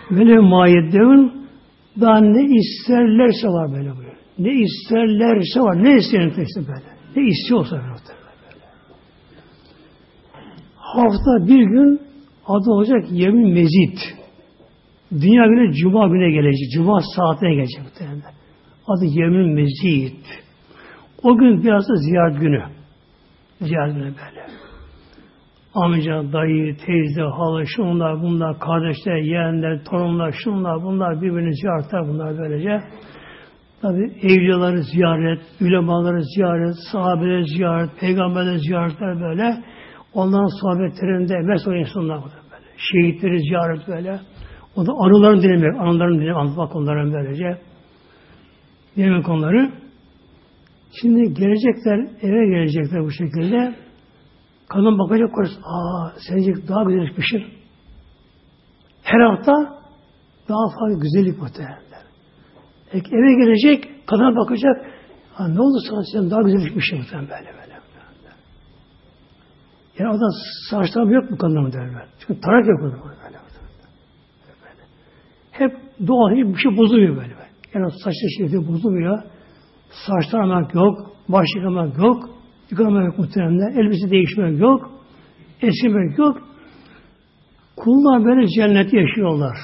[0.09, 0.19] böyle.
[0.19, 1.47] Böyle mayeddevin
[2.01, 4.15] daha ne isterlerse var böyle buyuruyor.
[4.39, 5.83] Ne isterlerse var.
[5.83, 6.95] Ne isteyen işte böyle.
[7.15, 8.15] Ne istiyorsa böyle.
[10.75, 12.01] Hafta bir gün
[12.47, 14.24] adı olacak yemin mezit.
[15.11, 16.71] Dünya günü cuma güne gelecek.
[16.73, 17.81] Cuma saatine gelecek.
[18.87, 20.25] Adı yemin mezit.
[21.23, 22.63] O gün biraz da ziyaret günü.
[23.61, 24.45] Ziyaret günü böyle.
[25.73, 32.81] Amca, dayı, teyze, hala, şunlar, bunlar, kardeşler, yeğenler, torunlar, şunlar, bunlar birbirini ziyaretler bunlar böylece.
[33.81, 39.63] Tabi evliyaları ziyaret, ulemaları ziyaret, sahabeleri ziyaret, peygamberleri ziyaretler böyle.
[40.13, 42.65] Onların sohbetlerinde mesela insanlar böyle.
[42.77, 44.19] Şehitleri ziyaret böyle.
[44.75, 47.61] O da anılarını dinlemek, anılarını dinlemek, anlatmak onların böylece.
[48.97, 49.71] Dinlemek onları.
[51.01, 53.75] Şimdi gelecekler, eve gelecekler bu şekilde.
[54.69, 57.45] Kadın bakacak korusu, aa sence daha güzel pişir.
[59.03, 59.53] Her hafta
[60.49, 62.03] daha fazla güzellik muhtemelenler.
[62.91, 64.85] Peki eve gelecek, kadına bakacak,
[65.33, 67.75] ha, ne oldu sana sen daha güzel pişmişsin muhtemelen böyle böyle.
[69.99, 70.27] Yani o da
[70.69, 72.07] saçlarım yok mu kadınım derler.
[72.19, 72.93] Çünkü tarak yok böyle.
[72.93, 73.23] böyle.
[73.23, 73.44] böyle.
[75.57, 75.71] Hep
[76.07, 77.35] doğal hiçbir şey bozulmuyor böyle.
[77.73, 79.23] Yani saçlı şey bozulmuyor.
[79.89, 80.97] Saç taramak yok,
[81.29, 82.29] baş yıkamak yok,
[82.71, 84.89] yıkamak yok muhtemelen, elbise değişmek yok,
[85.61, 86.37] eskimek yok.
[87.77, 89.57] Kullar böyle cennet yaşıyorlar.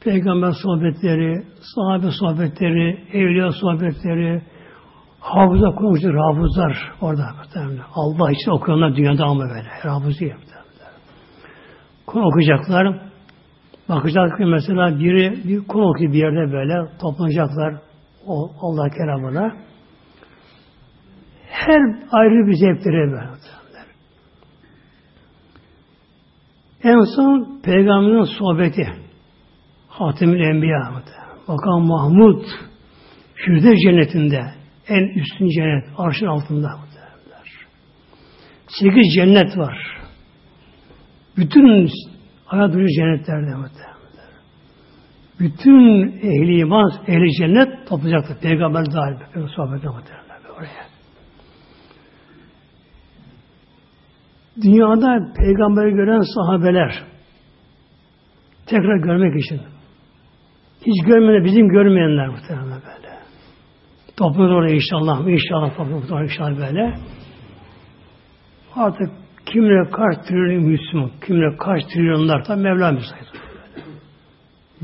[0.00, 1.42] Peygamber sohbetleri,
[1.74, 4.42] sahabe sohbetleri, evliya sohbetleri,
[5.20, 7.84] hafıza konuşur, hafızlar orada muhtemelen.
[7.94, 9.68] Allah için okuyanlar dünyada ama böyle.
[9.68, 10.66] Her hafız değil muhtemelen.
[12.06, 13.06] Konu okuyacaklar.
[13.88, 17.74] Bakacak ki mesela biri bir konu okuyor bir yerde böyle toplanacaklar
[18.26, 19.56] o Allah kelamına.
[21.48, 21.80] Her
[22.10, 23.36] ayrı bir zevkleri böyle.
[26.82, 28.88] En son peygamberin sohbeti.
[29.88, 30.92] Hatemül Enbiya.
[31.48, 32.44] Bakan Mahmud
[33.34, 34.44] Firdevs cennetinde
[34.88, 36.68] en üstün cennet arşın altında.
[38.68, 39.78] Sekiz cennet var.
[41.36, 41.88] Bütün
[42.46, 43.96] hayat cennetlerde muhtemelen.
[45.40, 48.40] Bütün ehli iman, ehli cennet toplayacaktır.
[48.40, 49.18] Peygamber dahil.
[49.18, 50.26] Peygamber sohbeti muhtemelen
[50.58, 50.86] oraya.
[54.62, 56.92] Dünyada peygamberi gören sahabeler
[58.66, 59.60] tekrar görmek için
[60.86, 63.16] hiç görmeden bizim görmeyenler muhtemelen böyle.
[64.16, 66.94] Topluyor oraya inşallah, inşallah topluyor inşallah böyle.
[68.74, 69.10] Artık
[69.56, 73.26] kimle kaç trilyon Müslüman, kimle kaç trilyonlar da Mevla müsait.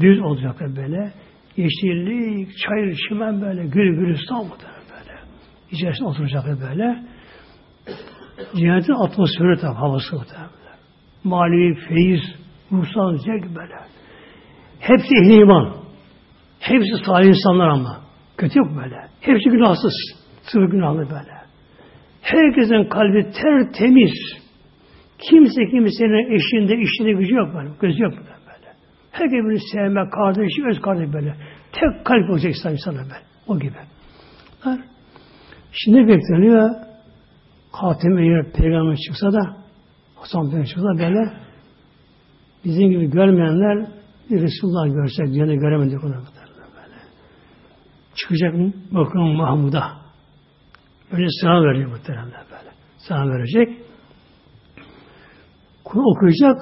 [0.00, 1.12] Düz olacak böyle.
[1.56, 5.18] Yeşillik, çayır, çimen böyle, gül gülistan böyle.
[5.70, 7.02] İçerisinde oturacak böyle.
[8.56, 10.50] Cennetin atmosferi tabi, havası muhtemelen.
[11.24, 12.22] Manevi, feyiz,
[12.72, 13.74] ruhsal zevk böyle.
[14.80, 15.72] Hepsi ehli iman.
[16.60, 18.00] Hepsi salih insanlar ama.
[18.36, 18.96] Kötü yok böyle.
[19.20, 19.94] Hepsi günahsız.
[20.42, 21.42] Sırf günahlı böyle.
[22.22, 24.41] Herkesin kalbi tertemiz.
[25.30, 27.68] Kimse kimsenin eşinde, işinde gücü yok böyle.
[27.80, 28.74] Gözü yok böyle.
[29.10, 31.34] Herkes birbirini sevme, kardeşi, öz kardeş böyle.
[31.72, 33.22] Tek kalp olacak İslam insana böyle.
[33.46, 33.76] O gibi.
[35.72, 36.70] Şimdi bekleniyor.
[37.72, 39.56] Hatim eğer peygamber çıksa da
[40.16, 41.32] Hasan Peygamber çıksa da böyle
[42.64, 43.86] bizim gibi görmeyenler
[44.30, 46.98] bir Resulullah görsek yine göremedik onu böyle.
[48.14, 48.72] Çıkacak mı?
[48.90, 49.92] Bakın Mahmud'a.
[51.10, 52.70] Önce selam verecek muhteremler böyle.
[52.98, 53.81] Selam verecek.
[55.92, 56.56] Kur'an okuyacak,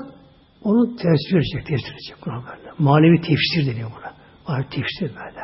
[0.65, 2.71] onu tefsir edecek, tefsir edecek Kur'an böyle.
[2.79, 4.13] Manevi tefsir deniyor buna.
[4.47, 5.41] Ayet tefsir böyle.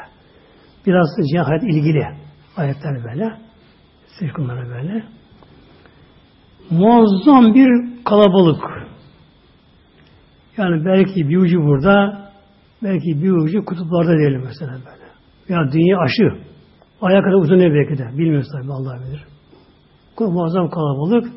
[0.87, 2.07] Biraz da cihat ilgili
[2.57, 3.37] ayetler böyle.
[4.19, 5.05] Sırkınlara böyle.
[6.71, 8.63] Muazzam bir kalabalık.
[10.57, 12.27] Yani belki bir ucu burada,
[12.83, 15.07] belki bir ucu kutuplarda diyelim mesela böyle.
[15.49, 16.47] Ya dünya aşı.
[17.03, 18.19] Ayağa kadar uzanıyor belki de.
[18.19, 19.25] Bilmiyoruz tabi Allah bilir.
[20.21, 21.33] Muazzam kalabalık.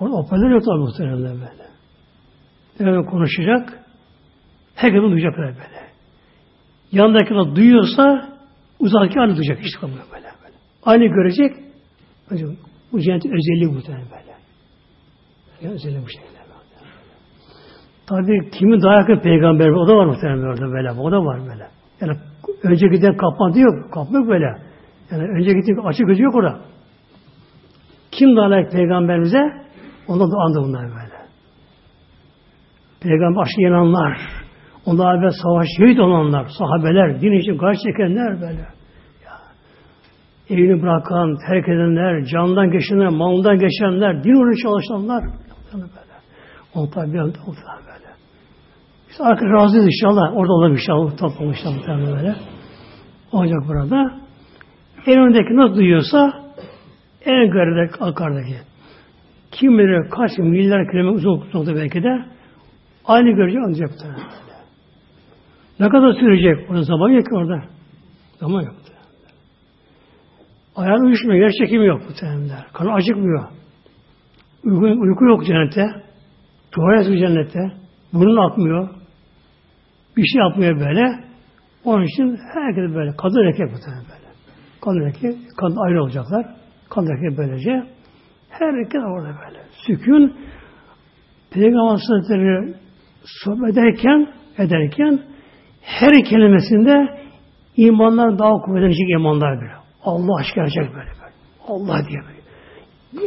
[0.00, 1.64] Orada hoparlör yok tabi muhtemelen böyle.
[2.80, 3.80] Böyle konuşacak.
[4.74, 5.54] Herkes bunu duyacak böyle.
[6.92, 8.28] Yanındakiler duyuyorsa
[8.78, 9.58] uzaktaki aynı duyacak.
[9.58, 10.26] Hiç kalmıyor böyle.
[10.44, 10.56] böyle.
[10.84, 11.56] Aynı görecek.
[12.92, 14.34] Bu cennetin özelliği muhtemelen böyle.
[15.62, 16.34] Yani özelliği bu şekilde.
[18.06, 20.90] Tabi kimin daha yakın peygamber o da var muhtemelen orada böyle.
[20.90, 21.66] O da var böyle.
[22.00, 22.18] Yani
[22.62, 23.90] önce giden kapma diyor.
[23.90, 24.46] Kapma yok böyle.
[25.10, 26.60] Yani önce gittiği açık gözü yok orada.
[28.10, 29.63] Kim daha layık peygamberimize?
[30.08, 31.24] Ondan da andı bunlar böyle.
[33.00, 34.18] Peygamber aşkı yananlar,
[34.86, 38.60] onlar ve savaş şehit olanlar, sahabeler, din için karşı çekenler böyle.
[39.24, 39.34] Ya.
[40.50, 45.22] Evini bırakan, terk edenler, candan geçenler, malından geçenler, din uğraşı çalışanlar.
[45.24, 45.44] Böyle.
[46.74, 48.10] Onlar tabi bir oldular böyle.
[49.08, 50.36] Biz artık razıyız inşallah.
[50.36, 51.16] Orada olalım inşallah.
[51.16, 52.36] Toplum inşallah böyle.
[53.32, 54.10] Olacak burada.
[55.06, 56.32] En öndeki nasıl duyuyorsa
[57.24, 58.56] en geride arkadaki.
[59.54, 62.24] Kim bilir kaç milyar kilometre uzunlukta belki de
[63.04, 63.90] aynı görecek ancak
[65.80, 66.70] Ne kadar sürecek?
[66.70, 67.62] Orada zaman yok orada.
[68.40, 68.74] Zaman yok.
[70.76, 72.66] Ayağın uyuşmuyor, yer çekimi yok bu terimler.
[72.72, 73.44] Kanı acıkmıyor.
[74.64, 75.86] Uyku, uyku yok cennette.
[76.72, 77.60] Tuvalet yok cennette.
[78.12, 78.88] Burun akmıyor.
[80.16, 81.24] Bir şey yapmıyor böyle.
[81.84, 83.16] Onun için herkes böyle.
[83.16, 84.30] Kadın erkek bu terim böyle.
[84.80, 86.46] Kadın erkek, kadın ayrı olacaklar.
[86.90, 87.93] Kadın erkek böylece.
[88.58, 89.58] Herkes orada böyle.
[89.86, 90.36] Sükun
[91.50, 92.74] Peygamber Hazretleri
[93.24, 94.28] sohbet ederken,
[94.58, 95.20] ederken
[95.82, 97.20] her kelimesinde
[97.76, 99.72] imanlar daha kuvvetlenecek imanlar böyle.
[100.04, 101.34] Allah aşk gelecek böyle böyle.
[101.68, 102.44] Allah diye böyle.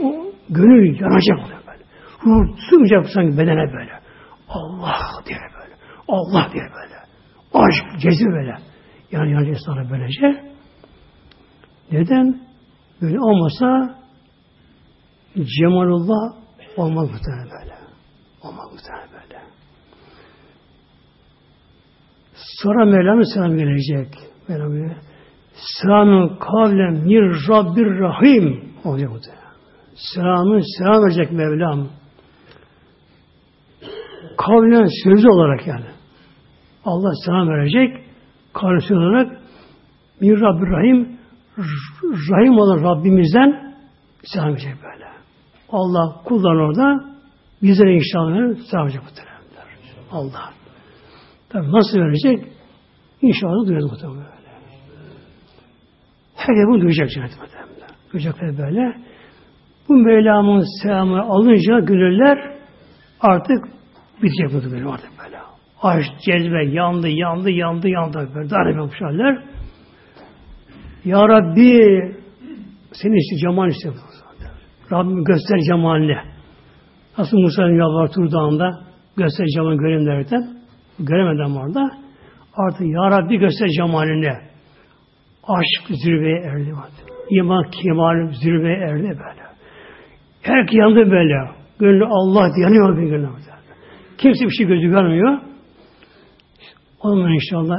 [0.06, 1.84] O, gönül yanacak böyle böyle.
[2.26, 3.92] Ruh sığmayacak sanki bedene böyle.
[4.50, 5.74] Allah diye böyle.
[6.08, 6.98] Allah diye böyle.
[7.54, 8.56] Aşk, cezir böyle.
[9.12, 10.44] Yani yanacak sana böylece.
[11.92, 12.40] Neden?
[13.02, 13.97] Böyle olmasa
[15.46, 16.34] Cemalullah
[16.78, 17.74] olmaz muhtemelen böyle.
[18.42, 19.42] Olmaz muhtemelen böyle.
[22.34, 24.08] Sonra Mevlam selam gelecek.
[24.48, 24.96] Mevlam
[25.54, 29.44] Selamın kavlen mir Rabbir Rahim olacak muhtemelen.
[29.96, 31.88] Selamın selam verecek Mevlam.
[34.38, 35.86] Kavlen sözü olarak yani.
[36.86, 38.06] Allah selam verecek.
[38.54, 39.38] Kavlen sözü olarak
[40.22, 41.18] mir Rabbir Rahim
[42.04, 43.76] Rahim olan Rabbimizden
[44.24, 45.07] selam verecek böyle.
[45.70, 47.04] Allah kullan orada
[47.62, 49.38] bizlere inşallah verecek muhteremler.
[50.12, 50.54] Allah.
[51.50, 52.46] Tabi nasıl verecek?
[53.22, 54.38] İnşallah duyacak böyle.
[56.36, 57.90] Herkes bunu duyacak cennet muhtemelen.
[58.14, 58.98] Duyacaklar böyle.
[59.90, 62.58] Bu Mevlam'ın selamı alınca gönüller
[63.22, 63.66] artık
[64.24, 65.38] bitecek bu böyle artık böyle.
[65.82, 68.30] Aşk, cezbe yandı, yandı, yandı, yandı.
[68.36, 69.44] Böyle ne haller.
[71.06, 71.78] Ya Rabbi
[72.94, 73.90] senin işte cemal işte
[74.92, 76.18] Rabbim göster cemalini.
[77.18, 78.80] Nasıl Musa'nın yalvar Tur Dağı'nda
[79.18, 80.48] göster cemalini göreyim derken
[81.00, 81.92] göremeden orada
[82.54, 84.34] artık Ya Rabbi göster cemalini.
[85.44, 86.74] Aşk zirveye erdi.
[87.30, 89.48] İman kemal zirveye erdi böyle.
[90.42, 91.36] Her yandı böyle.
[91.80, 93.30] Gönlü Allah yanıyor bir gönlü.
[94.18, 95.40] Kimse bir şey gözü görmüyor.
[97.02, 97.78] Ondan inşallah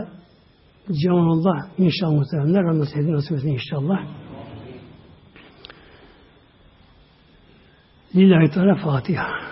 [0.93, 2.65] Cemalullah inşallah muhteremler.
[2.65, 3.99] Onu sevdiği nasip etsin inşallah.
[8.15, 9.48] Lillahi Teala Fatiha.